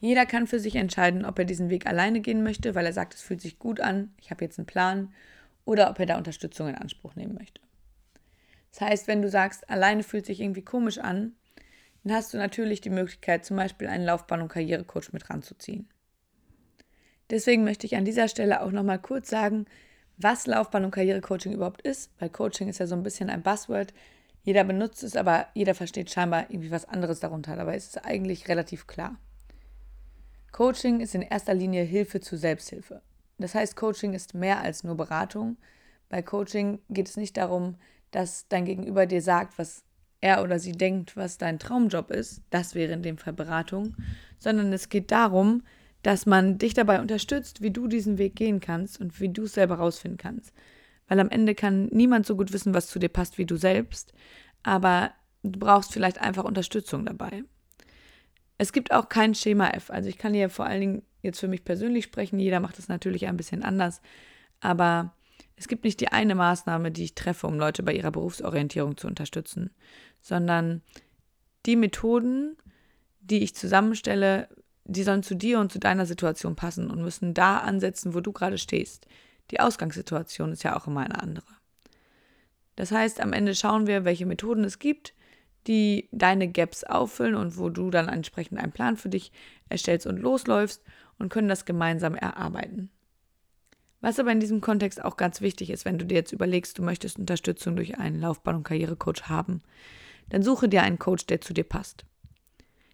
Jeder 0.00 0.26
kann 0.26 0.46
für 0.46 0.60
sich 0.60 0.76
entscheiden, 0.76 1.24
ob 1.24 1.38
er 1.38 1.44
diesen 1.44 1.70
Weg 1.70 1.86
alleine 1.86 2.20
gehen 2.20 2.42
möchte, 2.42 2.74
weil 2.74 2.86
er 2.86 2.92
sagt, 2.92 3.14
es 3.14 3.22
fühlt 3.22 3.40
sich 3.40 3.58
gut 3.58 3.80
an, 3.80 4.14
ich 4.20 4.30
habe 4.30 4.44
jetzt 4.44 4.58
einen 4.58 4.66
Plan, 4.66 5.12
oder 5.64 5.90
ob 5.90 5.98
er 5.98 6.06
da 6.06 6.16
Unterstützung 6.16 6.68
in 6.68 6.74
Anspruch 6.74 7.16
nehmen 7.16 7.34
möchte. 7.34 7.60
Das 8.70 8.82
heißt, 8.82 9.08
wenn 9.08 9.22
du 9.22 9.30
sagst, 9.30 9.68
alleine 9.70 10.02
fühlt 10.02 10.26
sich 10.26 10.40
irgendwie 10.40 10.64
komisch 10.64 10.98
an, 10.98 11.32
dann 12.04 12.14
hast 12.14 12.34
du 12.34 12.38
natürlich 12.38 12.80
die 12.80 12.90
Möglichkeit, 12.90 13.44
zum 13.44 13.56
Beispiel 13.56 13.88
einen 13.88 14.04
Laufbahn- 14.04 14.42
und 14.42 14.48
Karrierecoach 14.48 15.12
mit 15.12 15.28
ranzuziehen. 15.28 15.88
Deswegen 17.30 17.64
möchte 17.64 17.86
ich 17.86 17.96
an 17.96 18.04
dieser 18.04 18.28
Stelle 18.28 18.62
auch 18.62 18.70
nochmal 18.70 19.00
kurz 19.00 19.28
sagen, 19.28 19.66
was 20.16 20.46
Laufbahn- 20.46 20.84
und 20.84 20.92
Karrierecoaching 20.92 21.52
überhaupt 21.52 21.82
ist, 21.82 22.12
weil 22.18 22.30
Coaching 22.30 22.68
ist 22.68 22.78
ja 22.78 22.86
so 22.86 22.94
ein 22.94 23.02
bisschen 23.02 23.28
ein 23.28 23.42
Buzzword. 23.42 23.92
Jeder 24.44 24.62
benutzt 24.62 25.02
es, 25.02 25.16
aber 25.16 25.48
jeder 25.54 25.74
versteht 25.74 26.10
scheinbar 26.10 26.50
irgendwie 26.50 26.70
was 26.70 26.84
anderes 26.84 27.18
darunter. 27.18 27.56
Dabei 27.56 27.76
ist 27.76 27.96
es 27.96 28.04
eigentlich 28.04 28.48
relativ 28.48 28.86
klar. 28.86 29.18
Coaching 30.56 31.00
ist 31.00 31.14
in 31.14 31.20
erster 31.20 31.52
Linie 31.52 31.82
Hilfe 31.82 32.18
zur 32.20 32.38
Selbsthilfe. 32.38 33.02
Das 33.36 33.54
heißt, 33.54 33.76
Coaching 33.76 34.14
ist 34.14 34.32
mehr 34.32 34.62
als 34.62 34.84
nur 34.84 34.96
Beratung. 34.96 35.58
Bei 36.08 36.22
Coaching 36.22 36.78
geht 36.88 37.10
es 37.10 37.18
nicht 37.18 37.36
darum, 37.36 37.74
dass 38.10 38.48
dein 38.48 38.64
Gegenüber 38.64 39.04
dir 39.04 39.20
sagt, 39.20 39.58
was 39.58 39.84
er 40.22 40.42
oder 40.42 40.58
sie 40.58 40.72
denkt, 40.72 41.14
was 41.14 41.36
dein 41.36 41.58
Traumjob 41.58 42.10
ist. 42.10 42.40
Das 42.48 42.74
wäre 42.74 42.94
in 42.94 43.02
dem 43.02 43.18
Fall 43.18 43.34
Beratung. 43.34 43.96
Sondern 44.38 44.72
es 44.72 44.88
geht 44.88 45.10
darum, 45.10 45.62
dass 46.02 46.24
man 46.24 46.56
dich 46.56 46.72
dabei 46.72 47.02
unterstützt, 47.02 47.60
wie 47.60 47.70
du 47.70 47.86
diesen 47.86 48.16
Weg 48.16 48.34
gehen 48.34 48.60
kannst 48.60 48.98
und 48.98 49.20
wie 49.20 49.28
du 49.28 49.42
es 49.42 49.52
selber 49.52 49.74
rausfinden 49.74 50.16
kannst. 50.16 50.54
Weil 51.06 51.20
am 51.20 51.28
Ende 51.28 51.54
kann 51.54 51.90
niemand 51.92 52.24
so 52.24 52.34
gut 52.34 52.54
wissen, 52.54 52.72
was 52.72 52.86
zu 52.86 52.98
dir 52.98 53.10
passt 53.10 53.36
wie 53.36 53.44
du 53.44 53.56
selbst. 53.56 54.14
Aber 54.62 55.10
du 55.42 55.58
brauchst 55.58 55.92
vielleicht 55.92 56.18
einfach 56.18 56.44
Unterstützung 56.44 57.04
dabei. 57.04 57.44
Es 58.58 58.72
gibt 58.72 58.92
auch 58.92 59.08
kein 59.08 59.34
Schema 59.34 59.68
F. 59.70 59.90
Also 59.90 60.08
ich 60.08 60.18
kann 60.18 60.34
hier 60.34 60.48
vor 60.48 60.66
allen 60.66 60.80
Dingen 60.80 61.02
jetzt 61.22 61.40
für 61.40 61.48
mich 61.48 61.64
persönlich 61.64 62.04
sprechen. 62.04 62.38
Jeder 62.38 62.60
macht 62.60 62.78
es 62.78 62.88
natürlich 62.88 63.26
ein 63.26 63.36
bisschen 63.36 63.62
anders. 63.62 64.00
Aber 64.60 65.14
es 65.56 65.68
gibt 65.68 65.84
nicht 65.84 66.00
die 66.00 66.08
eine 66.08 66.34
Maßnahme, 66.34 66.90
die 66.90 67.04
ich 67.04 67.14
treffe, 67.14 67.46
um 67.46 67.58
Leute 67.58 67.82
bei 67.82 67.92
ihrer 67.92 68.10
Berufsorientierung 68.10 68.96
zu 68.96 69.06
unterstützen, 69.06 69.70
sondern 70.20 70.82
die 71.66 71.76
Methoden, 71.76 72.56
die 73.20 73.42
ich 73.42 73.54
zusammenstelle, 73.54 74.48
die 74.84 75.02
sollen 75.02 75.22
zu 75.22 75.34
dir 75.34 75.58
und 75.58 75.72
zu 75.72 75.78
deiner 75.78 76.06
Situation 76.06 76.54
passen 76.56 76.90
und 76.90 77.02
müssen 77.02 77.34
da 77.34 77.58
ansetzen, 77.58 78.14
wo 78.14 78.20
du 78.20 78.32
gerade 78.32 78.58
stehst. 78.58 79.06
Die 79.50 79.60
Ausgangssituation 79.60 80.52
ist 80.52 80.62
ja 80.62 80.76
auch 80.76 80.86
immer 80.86 81.00
eine 81.00 81.20
andere. 81.20 81.46
Das 82.76 82.92
heißt, 82.92 83.20
am 83.20 83.32
Ende 83.32 83.54
schauen 83.54 83.86
wir, 83.86 84.04
welche 84.04 84.26
Methoden 84.26 84.64
es 84.64 84.78
gibt, 84.78 85.14
die 85.66 86.08
deine 86.12 86.48
Gaps 86.48 86.84
auffüllen 86.84 87.34
und 87.34 87.58
wo 87.58 87.68
du 87.68 87.90
dann 87.90 88.08
entsprechend 88.08 88.58
einen 88.58 88.72
Plan 88.72 88.96
für 88.96 89.08
dich 89.08 89.32
erstellst 89.68 90.06
und 90.06 90.18
losläufst 90.18 90.82
und 91.18 91.28
können 91.28 91.48
das 91.48 91.64
gemeinsam 91.64 92.14
erarbeiten. 92.14 92.90
Was 94.00 94.20
aber 94.20 94.30
in 94.30 94.40
diesem 94.40 94.60
Kontext 94.60 95.04
auch 95.04 95.16
ganz 95.16 95.40
wichtig 95.40 95.70
ist, 95.70 95.84
wenn 95.84 95.98
du 95.98 96.04
dir 96.04 96.14
jetzt 96.14 96.32
überlegst, 96.32 96.78
du 96.78 96.82
möchtest 96.82 97.18
Unterstützung 97.18 97.76
durch 97.76 97.98
einen 97.98 98.20
Laufbahn- 98.20 98.56
und 98.56 98.64
Karrierecoach 98.64 99.28
haben, 99.28 99.62
dann 100.28 100.42
suche 100.42 100.68
dir 100.68 100.82
einen 100.82 100.98
Coach, 100.98 101.26
der 101.26 101.40
zu 101.40 101.54
dir 101.54 101.64
passt. 101.64 102.04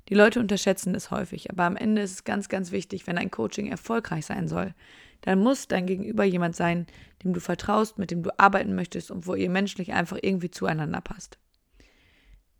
Die 0.09 0.15
Leute 0.15 0.41
unterschätzen 0.41 0.95
es 0.95 1.11
häufig, 1.11 1.51
aber 1.51 1.65
am 1.65 1.77
Ende 1.77 2.03
ist 2.03 2.13
es 2.13 2.25
ganz, 2.25 2.49
ganz 2.49 2.73
wichtig, 2.73 3.07
wenn 3.07 3.19
ein 3.19 3.31
Coaching 3.31 3.69
erfolgreich 3.69 4.27
sein 4.27 4.49
soll, 4.49 4.75
dann 5.23 5.39
muss 5.39 5.69
dein 5.69 5.87
Gegenüber 5.87 6.25
jemand 6.25 6.57
sein, 6.57 6.87
dem 7.23 7.33
du 7.33 7.41
vertraust, 7.41 7.99
mit 7.99 8.11
dem 8.11 8.23
du 8.23 8.31
arbeiten 8.39 8.75
möchtest 8.75 9.11
und 9.11 9.27
wo 9.27 9.35
ihr 9.35 9.51
menschlich 9.51 9.93
einfach 9.93 10.19
irgendwie 10.21 10.51
zueinander 10.51 11.01
passt. 11.01 11.39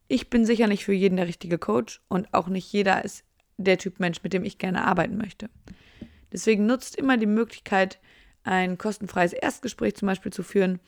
Ich 0.09 0.31
bin 0.31 0.45
sicher 0.45 0.67
nicht 0.67 0.85
für 0.85 0.93
jeden 0.93 1.17
der 1.17 1.27
richtige 1.27 1.59
Coach 1.59 2.01
und 2.09 2.33
auch 2.35 2.49
nicht 2.49 2.73
jeder 2.73 3.05
ist 3.05 3.25
der 3.57 3.79
Typ 3.79 4.01
Mensch, 4.01 4.23
mit 4.23 4.33
dem 4.33 4.45
ich 4.45 4.59
gerne 4.59 4.85
arbeiten 4.85 5.17
möchte. 5.17 5.49
Deswegen 6.33 6.67
nutzt 6.67 6.97
immer 6.97 7.17
die 7.17 7.27
Möglichkeit, 7.27 7.99
ein 8.45 8.79
kostenfreies 8.79 9.33
Erstgespräch 9.33 9.95
zum 9.95 10.07
Beispiel 10.07 10.33
zu 10.33 10.43
führen, 10.43 10.81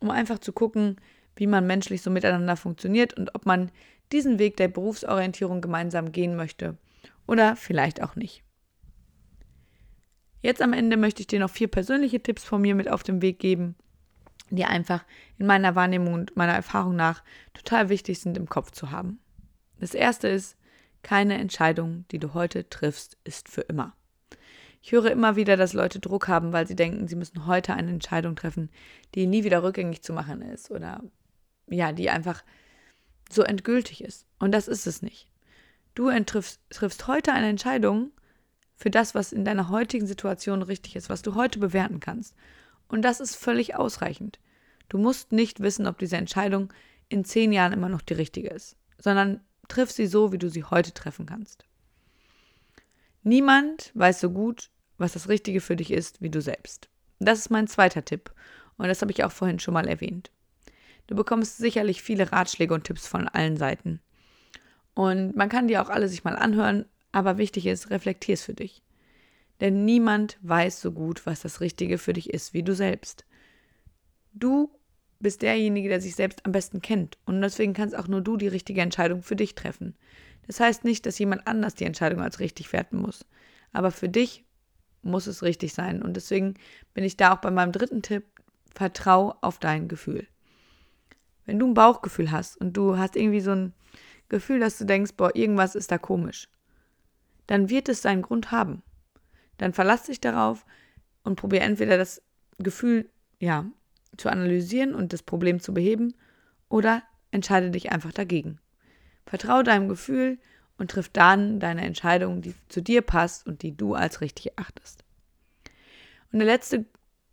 um 0.00 0.10
einfach 0.10 0.38
zu 0.38 0.52
gucken, 0.52 0.96
wie 1.36 1.46
man 1.46 1.66
menschlich 1.66 2.02
so 2.02 2.10
miteinander 2.10 2.56
funktioniert 2.56 3.14
und 3.14 3.34
ob 3.34 3.44
man 3.46 3.70
diesen 4.12 4.38
Weg 4.38 4.56
der 4.56 4.68
Berufsorientierung 4.68 5.60
gemeinsam 5.60 6.12
gehen 6.12 6.36
möchte 6.36 6.78
oder 7.26 7.56
vielleicht 7.56 8.02
auch 8.02 8.16
nicht. 8.16 8.44
Jetzt 10.42 10.62
am 10.62 10.74
Ende 10.74 10.96
möchte 10.96 11.22
ich 11.22 11.26
dir 11.26 11.40
noch 11.40 11.50
vier 11.50 11.68
persönliche 11.68 12.22
Tipps 12.22 12.44
von 12.44 12.60
mir 12.60 12.74
mit 12.74 12.90
auf 12.90 13.02
den 13.02 13.22
Weg 13.22 13.38
geben, 13.38 13.76
die 14.50 14.64
einfach 14.64 15.04
in 15.38 15.46
meiner 15.46 15.74
Wahrnehmung 15.74 16.14
und 16.14 16.36
meiner 16.36 16.52
Erfahrung 16.54 16.96
nach 16.96 17.22
total 17.54 17.88
wichtig 17.88 18.20
sind 18.20 18.36
im 18.36 18.48
Kopf 18.48 18.70
zu 18.70 18.90
haben. 18.90 19.18
Das 19.80 19.94
erste 19.94 20.28
ist, 20.28 20.56
keine 21.02 21.38
Entscheidung, 21.38 22.04
die 22.10 22.18
du 22.18 22.34
heute 22.34 22.68
triffst, 22.68 23.18
ist 23.24 23.48
für 23.48 23.62
immer. 23.62 23.94
Ich 24.82 24.92
höre 24.92 25.10
immer 25.10 25.36
wieder, 25.36 25.56
dass 25.56 25.72
Leute 25.72 25.98
Druck 25.98 26.28
haben, 26.28 26.52
weil 26.52 26.66
sie 26.66 26.76
denken, 26.76 27.08
sie 27.08 27.16
müssen 27.16 27.46
heute 27.46 27.74
eine 27.74 27.90
Entscheidung 27.90 28.36
treffen, 28.36 28.70
die 29.14 29.26
nie 29.26 29.44
wieder 29.44 29.62
rückgängig 29.62 30.02
zu 30.02 30.12
machen 30.12 30.42
ist 30.42 30.70
oder 30.70 31.02
ja, 31.68 31.92
die 31.92 32.10
einfach 32.10 32.44
so 33.30 33.42
endgültig 33.42 34.04
ist. 34.04 34.26
Und 34.38 34.52
das 34.52 34.68
ist 34.68 34.86
es 34.86 35.00
nicht. 35.00 35.28
Du 35.94 36.10
triffst, 36.24 36.60
heute 37.06 37.32
eine 37.32 37.48
Entscheidung 37.48 38.10
für 38.76 38.90
das, 38.90 39.14
was 39.14 39.32
in 39.32 39.44
deiner 39.44 39.68
heutigen 39.70 40.06
Situation 40.06 40.62
richtig 40.62 40.96
ist, 40.96 41.08
was 41.08 41.22
du 41.22 41.34
heute 41.34 41.58
bewerten 41.58 42.00
kannst. 42.00 42.34
Und 42.94 43.02
das 43.02 43.18
ist 43.18 43.34
völlig 43.34 43.74
ausreichend. 43.74 44.38
Du 44.88 44.98
musst 44.98 45.32
nicht 45.32 45.58
wissen, 45.58 45.88
ob 45.88 45.98
diese 45.98 46.16
Entscheidung 46.16 46.72
in 47.08 47.24
zehn 47.24 47.50
Jahren 47.50 47.72
immer 47.72 47.88
noch 47.88 48.02
die 48.02 48.14
richtige 48.14 48.50
ist, 48.50 48.76
sondern 48.98 49.40
triff 49.66 49.90
sie 49.90 50.06
so, 50.06 50.30
wie 50.30 50.38
du 50.38 50.48
sie 50.48 50.62
heute 50.62 50.94
treffen 50.94 51.26
kannst. 51.26 51.64
Niemand 53.24 53.90
weiß 53.94 54.20
so 54.20 54.30
gut, 54.30 54.70
was 54.96 55.14
das 55.14 55.28
Richtige 55.28 55.60
für 55.60 55.74
dich 55.74 55.90
ist, 55.90 56.22
wie 56.22 56.30
du 56.30 56.40
selbst. 56.40 56.88
Das 57.18 57.40
ist 57.40 57.50
mein 57.50 57.66
zweiter 57.66 58.04
Tipp 58.04 58.32
und 58.76 58.86
das 58.86 59.02
habe 59.02 59.10
ich 59.10 59.24
auch 59.24 59.32
vorhin 59.32 59.58
schon 59.58 59.74
mal 59.74 59.88
erwähnt. 59.88 60.30
Du 61.08 61.16
bekommst 61.16 61.56
sicherlich 61.56 62.00
viele 62.00 62.30
Ratschläge 62.30 62.74
und 62.74 62.84
Tipps 62.84 63.08
von 63.08 63.26
allen 63.26 63.56
Seiten. 63.56 63.98
Und 64.94 65.34
man 65.34 65.48
kann 65.48 65.66
die 65.66 65.78
auch 65.78 65.88
alle 65.88 66.06
sich 66.06 66.22
mal 66.22 66.36
anhören, 66.36 66.84
aber 67.10 67.38
wichtig 67.38 67.66
ist, 67.66 67.90
reflektier 67.90 68.34
es 68.34 68.44
für 68.44 68.54
dich. 68.54 68.84
Denn 69.60 69.84
niemand 69.84 70.38
weiß 70.42 70.80
so 70.80 70.92
gut, 70.92 71.26
was 71.26 71.40
das 71.40 71.60
Richtige 71.60 71.98
für 71.98 72.12
dich 72.12 72.30
ist, 72.30 72.54
wie 72.54 72.62
du 72.62 72.74
selbst. 72.74 73.24
Du 74.32 74.70
bist 75.20 75.42
derjenige, 75.42 75.88
der 75.88 76.00
sich 76.00 76.16
selbst 76.16 76.44
am 76.44 76.52
besten 76.52 76.82
kennt. 76.82 77.18
Und 77.24 77.40
deswegen 77.40 77.72
kannst 77.72 77.96
auch 77.96 78.08
nur 78.08 78.20
du 78.20 78.36
die 78.36 78.48
richtige 78.48 78.80
Entscheidung 78.80 79.22
für 79.22 79.36
dich 79.36 79.54
treffen. 79.54 79.94
Das 80.46 80.60
heißt 80.60 80.84
nicht, 80.84 81.06
dass 81.06 81.18
jemand 81.18 81.46
anders 81.46 81.74
die 81.74 81.84
Entscheidung 81.84 82.20
als 82.20 82.40
richtig 82.40 82.72
werten 82.72 82.98
muss. 82.98 83.24
Aber 83.72 83.90
für 83.90 84.08
dich 84.08 84.44
muss 85.02 85.26
es 85.26 85.42
richtig 85.42 85.72
sein. 85.72 86.02
Und 86.02 86.14
deswegen 86.14 86.54
bin 86.92 87.04
ich 87.04 87.16
da 87.16 87.34
auch 87.34 87.40
bei 87.40 87.50
meinem 87.50 87.72
dritten 87.72 88.02
Tipp, 88.02 88.24
vertrau 88.74 89.36
auf 89.40 89.58
dein 89.58 89.88
Gefühl. 89.88 90.26
Wenn 91.46 91.58
du 91.58 91.66
ein 91.66 91.74
Bauchgefühl 91.74 92.30
hast 92.30 92.56
und 92.56 92.76
du 92.76 92.98
hast 92.98 93.16
irgendwie 93.16 93.40
so 93.40 93.52
ein 93.52 93.72
Gefühl, 94.28 94.60
dass 94.60 94.78
du 94.78 94.84
denkst, 94.84 95.12
boah, 95.16 95.34
irgendwas 95.34 95.74
ist 95.74 95.92
da 95.92 95.98
komisch, 95.98 96.48
dann 97.46 97.68
wird 97.68 97.88
es 97.88 98.02
seinen 98.02 98.22
Grund 98.22 98.50
haben. 98.50 98.82
Dann 99.58 99.72
verlass 99.72 100.04
dich 100.04 100.20
darauf 100.20 100.64
und 101.22 101.36
probier 101.36 101.62
entweder 101.62 101.96
das 101.96 102.22
Gefühl, 102.58 103.08
ja, 103.38 103.66
zu 104.16 104.28
analysieren 104.28 104.94
und 104.94 105.12
das 105.12 105.22
Problem 105.22 105.60
zu 105.60 105.74
beheben 105.74 106.14
oder 106.68 107.02
entscheide 107.30 107.70
dich 107.70 107.90
einfach 107.90 108.12
dagegen. 108.12 108.58
Vertraue 109.26 109.64
deinem 109.64 109.88
Gefühl 109.88 110.38
und 110.78 110.90
triff 110.90 111.08
dann 111.08 111.60
deine 111.60 111.84
Entscheidung, 111.84 112.42
die 112.42 112.54
zu 112.68 112.80
dir 112.80 113.02
passt 113.02 113.46
und 113.46 113.62
die 113.62 113.76
du 113.76 113.94
als 113.94 114.20
richtig 114.20 114.52
erachtest. 114.56 115.04
Und 116.32 116.38
der 116.40 116.46
letzte 116.46 116.84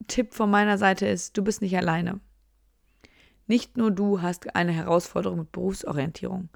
Tipp 0.08 0.34
von 0.34 0.50
meiner 0.50 0.78
Seite 0.78 1.08
ist, 1.08 1.38
du 1.38 1.44
bist 1.44 1.62
nicht 1.62 1.76
alleine. 1.76 2.20
Nicht 3.48 3.78
nur 3.78 3.92
du 3.92 4.22
hast 4.22 4.56
eine 4.56 4.72
Herausforderung 4.72 5.40
mit 5.40 5.52
Berufsorientierung. 5.52 6.50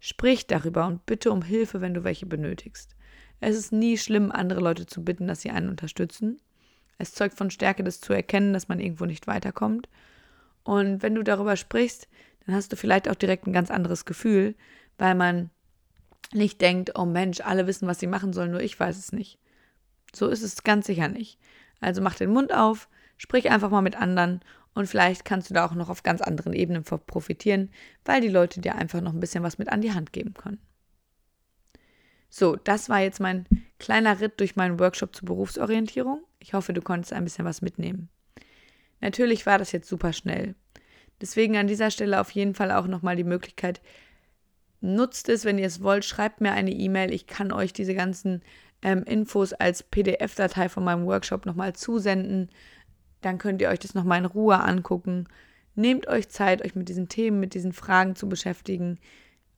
Sprich 0.00 0.46
darüber 0.46 0.86
und 0.86 1.04
bitte 1.06 1.30
um 1.30 1.42
Hilfe, 1.42 1.80
wenn 1.80 1.94
du 1.94 2.04
welche 2.04 2.26
benötigst. 2.26 2.96
Es 3.40 3.56
ist 3.56 3.72
nie 3.72 3.96
schlimm, 3.96 4.30
andere 4.30 4.60
Leute 4.60 4.86
zu 4.86 5.02
bitten, 5.02 5.26
dass 5.26 5.40
sie 5.40 5.50
einen 5.50 5.70
unterstützen. 5.70 6.40
Es 6.98 7.14
zeugt 7.14 7.36
von 7.36 7.50
Stärke, 7.50 7.82
das 7.82 8.00
zu 8.00 8.12
erkennen, 8.12 8.52
dass 8.52 8.68
man 8.68 8.78
irgendwo 8.78 9.06
nicht 9.06 9.26
weiterkommt. 9.26 9.88
Und 10.62 11.02
wenn 11.02 11.14
du 11.14 11.22
darüber 11.22 11.56
sprichst, 11.56 12.08
dann 12.44 12.54
hast 12.54 12.72
du 12.72 12.76
vielleicht 12.76 13.08
auch 13.08 13.14
direkt 13.14 13.46
ein 13.46 13.52
ganz 13.52 13.70
anderes 13.70 14.04
Gefühl, 14.04 14.54
weil 14.98 15.14
man 15.14 15.50
nicht 16.32 16.60
denkt, 16.60 16.98
oh 16.98 17.06
Mensch, 17.06 17.40
alle 17.40 17.66
wissen, 17.66 17.88
was 17.88 17.98
sie 17.98 18.06
machen 18.06 18.32
sollen, 18.32 18.50
nur 18.50 18.60
ich 18.60 18.78
weiß 18.78 18.98
es 18.98 19.12
nicht. 19.12 19.38
So 20.14 20.28
ist 20.28 20.42
es 20.42 20.62
ganz 20.62 20.86
sicher 20.86 21.08
nicht. 21.08 21.38
Also 21.80 22.02
mach 22.02 22.14
den 22.14 22.30
Mund 22.30 22.52
auf, 22.52 22.88
sprich 23.16 23.50
einfach 23.50 23.70
mal 23.70 23.80
mit 23.80 23.96
anderen 23.96 24.40
und 24.74 24.86
vielleicht 24.86 25.24
kannst 25.24 25.50
du 25.50 25.54
da 25.54 25.66
auch 25.66 25.74
noch 25.74 25.88
auf 25.88 26.02
ganz 26.02 26.20
anderen 26.20 26.52
Ebenen 26.52 26.84
profitieren, 26.84 27.70
weil 28.04 28.20
die 28.20 28.28
Leute 28.28 28.60
dir 28.60 28.74
einfach 28.74 29.00
noch 29.00 29.12
ein 29.12 29.20
bisschen 29.20 29.42
was 29.42 29.58
mit 29.58 29.70
an 29.70 29.80
die 29.80 29.92
Hand 29.92 30.12
geben 30.12 30.34
können. 30.34 30.60
So, 32.30 32.54
das 32.54 32.88
war 32.88 33.00
jetzt 33.00 33.20
mein 33.20 33.44
kleiner 33.80 34.20
Ritt 34.20 34.38
durch 34.38 34.54
meinen 34.54 34.78
Workshop 34.78 35.14
zur 35.14 35.26
Berufsorientierung. 35.26 36.22
Ich 36.38 36.54
hoffe, 36.54 36.72
du 36.72 36.80
konntest 36.80 37.12
ein 37.12 37.24
bisschen 37.24 37.44
was 37.44 37.60
mitnehmen. 37.60 38.08
Natürlich 39.00 39.44
war 39.46 39.58
das 39.58 39.72
jetzt 39.72 39.88
super 39.88 40.12
schnell. 40.12 40.54
Deswegen 41.20 41.56
an 41.56 41.66
dieser 41.66 41.90
Stelle 41.90 42.20
auf 42.20 42.30
jeden 42.30 42.54
Fall 42.54 42.70
auch 42.70 42.86
nochmal 42.86 43.16
die 43.16 43.24
Möglichkeit, 43.24 43.82
nutzt 44.80 45.28
es, 45.28 45.44
wenn 45.44 45.58
ihr 45.58 45.66
es 45.66 45.82
wollt, 45.82 46.04
schreibt 46.04 46.40
mir 46.40 46.52
eine 46.52 46.70
E-Mail. 46.70 47.12
Ich 47.12 47.26
kann 47.26 47.52
euch 47.52 47.72
diese 47.72 47.94
ganzen 47.94 48.42
ähm, 48.80 49.02
Infos 49.02 49.52
als 49.52 49.82
PDF-Datei 49.82 50.68
von 50.68 50.84
meinem 50.84 51.06
Workshop 51.06 51.44
nochmal 51.44 51.74
zusenden. 51.74 52.48
Dann 53.22 53.38
könnt 53.38 53.60
ihr 53.60 53.68
euch 53.68 53.80
das 53.80 53.94
nochmal 53.94 54.20
in 54.20 54.24
Ruhe 54.24 54.60
angucken. 54.60 55.26
Nehmt 55.74 56.06
euch 56.06 56.28
Zeit, 56.28 56.64
euch 56.64 56.74
mit 56.74 56.88
diesen 56.88 57.08
Themen, 57.08 57.40
mit 57.40 57.54
diesen 57.54 57.72
Fragen 57.72 58.14
zu 58.14 58.28
beschäftigen, 58.28 58.98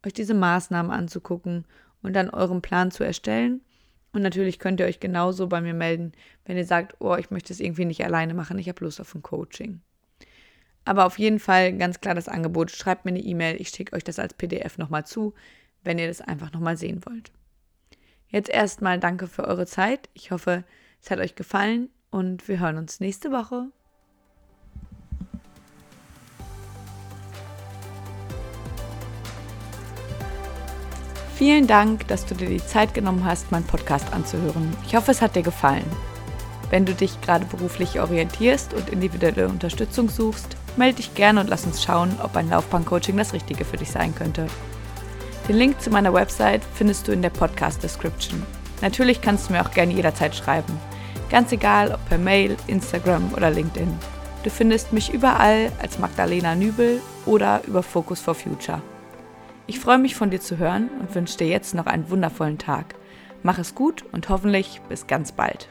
euch 0.04 0.14
diese 0.14 0.35
Maßnahmen 0.35 0.90
anzugucken 0.90 1.66
und 2.02 2.14
dann 2.14 2.30
euren 2.30 2.62
Plan 2.62 2.90
zu 2.90 3.04
erstellen. 3.04 3.60
Und 4.12 4.22
natürlich 4.22 4.58
könnt 4.58 4.80
ihr 4.80 4.86
euch 4.86 5.00
genauso 5.00 5.46
bei 5.46 5.60
mir 5.60 5.74
melden, 5.74 6.12
wenn 6.44 6.56
ihr 6.56 6.66
sagt, 6.66 6.96
oh, 7.00 7.16
ich 7.16 7.30
möchte 7.30 7.52
es 7.52 7.60
irgendwie 7.60 7.84
nicht 7.84 8.04
alleine 8.04 8.34
machen, 8.34 8.58
ich 8.58 8.68
habe 8.68 8.84
Lust 8.84 9.00
auf 9.00 9.14
ein 9.14 9.22
Coaching. 9.22 9.80
Aber 10.84 11.06
auf 11.06 11.18
jeden 11.18 11.38
Fall 11.38 11.76
ganz 11.76 12.00
klar 12.00 12.14
das 12.14 12.28
Angebot, 12.28 12.70
schreibt 12.70 13.04
mir 13.04 13.10
eine 13.10 13.20
E-Mail, 13.20 13.60
ich 13.60 13.68
schicke 13.68 13.94
euch 13.94 14.04
das 14.04 14.18
als 14.18 14.34
PDF 14.34 14.78
nochmal 14.78 15.06
zu, 15.06 15.32
wenn 15.84 15.98
ihr 15.98 16.08
das 16.08 16.20
einfach 16.20 16.52
nochmal 16.52 16.76
sehen 16.76 17.00
wollt. 17.06 17.30
Jetzt 18.28 18.50
erstmal 18.50 18.98
danke 18.98 19.26
für 19.26 19.44
eure 19.44 19.66
Zeit. 19.66 20.08
Ich 20.14 20.30
hoffe, 20.30 20.64
es 21.02 21.10
hat 21.10 21.18
euch 21.18 21.34
gefallen 21.34 21.90
und 22.10 22.48
wir 22.48 22.60
hören 22.60 22.78
uns 22.78 23.00
nächste 23.00 23.30
Woche. 23.30 23.68
Vielen 31.42 31.66
Dank, 31.66 32.07
dass 32.07 32.24
du 32.24 32.37
dir 32.37 32.48
die 32.48 32.64
Zeit 32.64 32.94
genommen 32.94 33.24
hast, 33.24 33.50
meinen 33.50 33.64
Podcast 33.64 34.12
anzuhören. 34.12 34.76
Ich 34.87 34.94
hoffe, 34.94 35.11
es 35.11 35.20
hat 35.20 35.35
dir 35.35 35.42
gefallen. 35.42 35.90
Wenn 36.70 36.87
du 36.87 36.94
dich 36.94 37.20
gerade 37.20 37.44
beruflich 37.46 37.98
orientierst 37.98 38.72
und 38.74 38.88
individuelle 38.90 39.48
Unterstützung 39.48 40.09
suchst, 40.09 40.57
melde 40.76 40.98
dich 40.98 41.16
gerne 41.16 41.40
und 41.40 41.48
lass 41.48 41.66
uns 41.66 41.83
schauen, 41.83 42.14
ob 42.22 42.37
ein 42.37 42.48
Laufbahn-Coaching 42.48 43.16
das 43.16 43.33
Richtige 43.33 43.64
für 43.64 43.76
dich 43.76 43.90
sein 43.90 44.14
könnte. 44.14 44.46
Den 45.48 45.57
Link 45.57 45.81
zu 45.81 45.90
meiner 45.90 46.14
Website 46.14 46.62
findest 46.74 47.09
du 47.09 47.12
in 47.12 47.22
der 47.22 47.31
Podcast-Description. 47.31 48.40
Natürlich 48.81 49.20
kannst 49.20 49.48
du 49.48 49.55
mir 49.55 49.62
auch 49.62 49.72
gerne 49.72 49.94
jederzeit 49.94 50.37
schreiben. 50.37 50.78
Ganz 51.28 51.50
egal, 51.50 51.90
ob 51.90 52.09
per 52.09 52.18
Mail, 52.18 52.57
Instagram 52.68 53.35
oder 53.37 53.50
LinkedIn. 53.50 53.92
Du 54.44 54.50
findest 54.50 54.92
mich 54.92 55.12
überall 55.12 55.72
als 55.83 55.98
Magdalena 55.98 56.55
Nübel 56.55 57.00
oder 57.26 57.62
über 57.66 57.83
Focus 57.83 58.20
for 58.20 58.37
Future. 58.37 58.81
Ich 59.72 59.80
freue 59.80 59.96
mich 59.96 60.14
von 60.14 60.28
dir 60.28 60.38
zu 60.38 60.58
hören 60.58 60.90
und 61.00 61.14
wünsche 61.14 61.38
dir 61.38 61.46
jetzt 61.46 61.74
noch 61.74 61.87
einen 61.87 62.11
wundervollen 62.11 62.58
Tag. 62.58 62.94
Mach 63.42 63.58
es 63.58 63.74
gut 63.74 64.04
und 64.12 64.28
hoffentlich 64.28 64.82
bis 64.90 65.06
ganz 65.06 65.32
bald. 65.32 65.70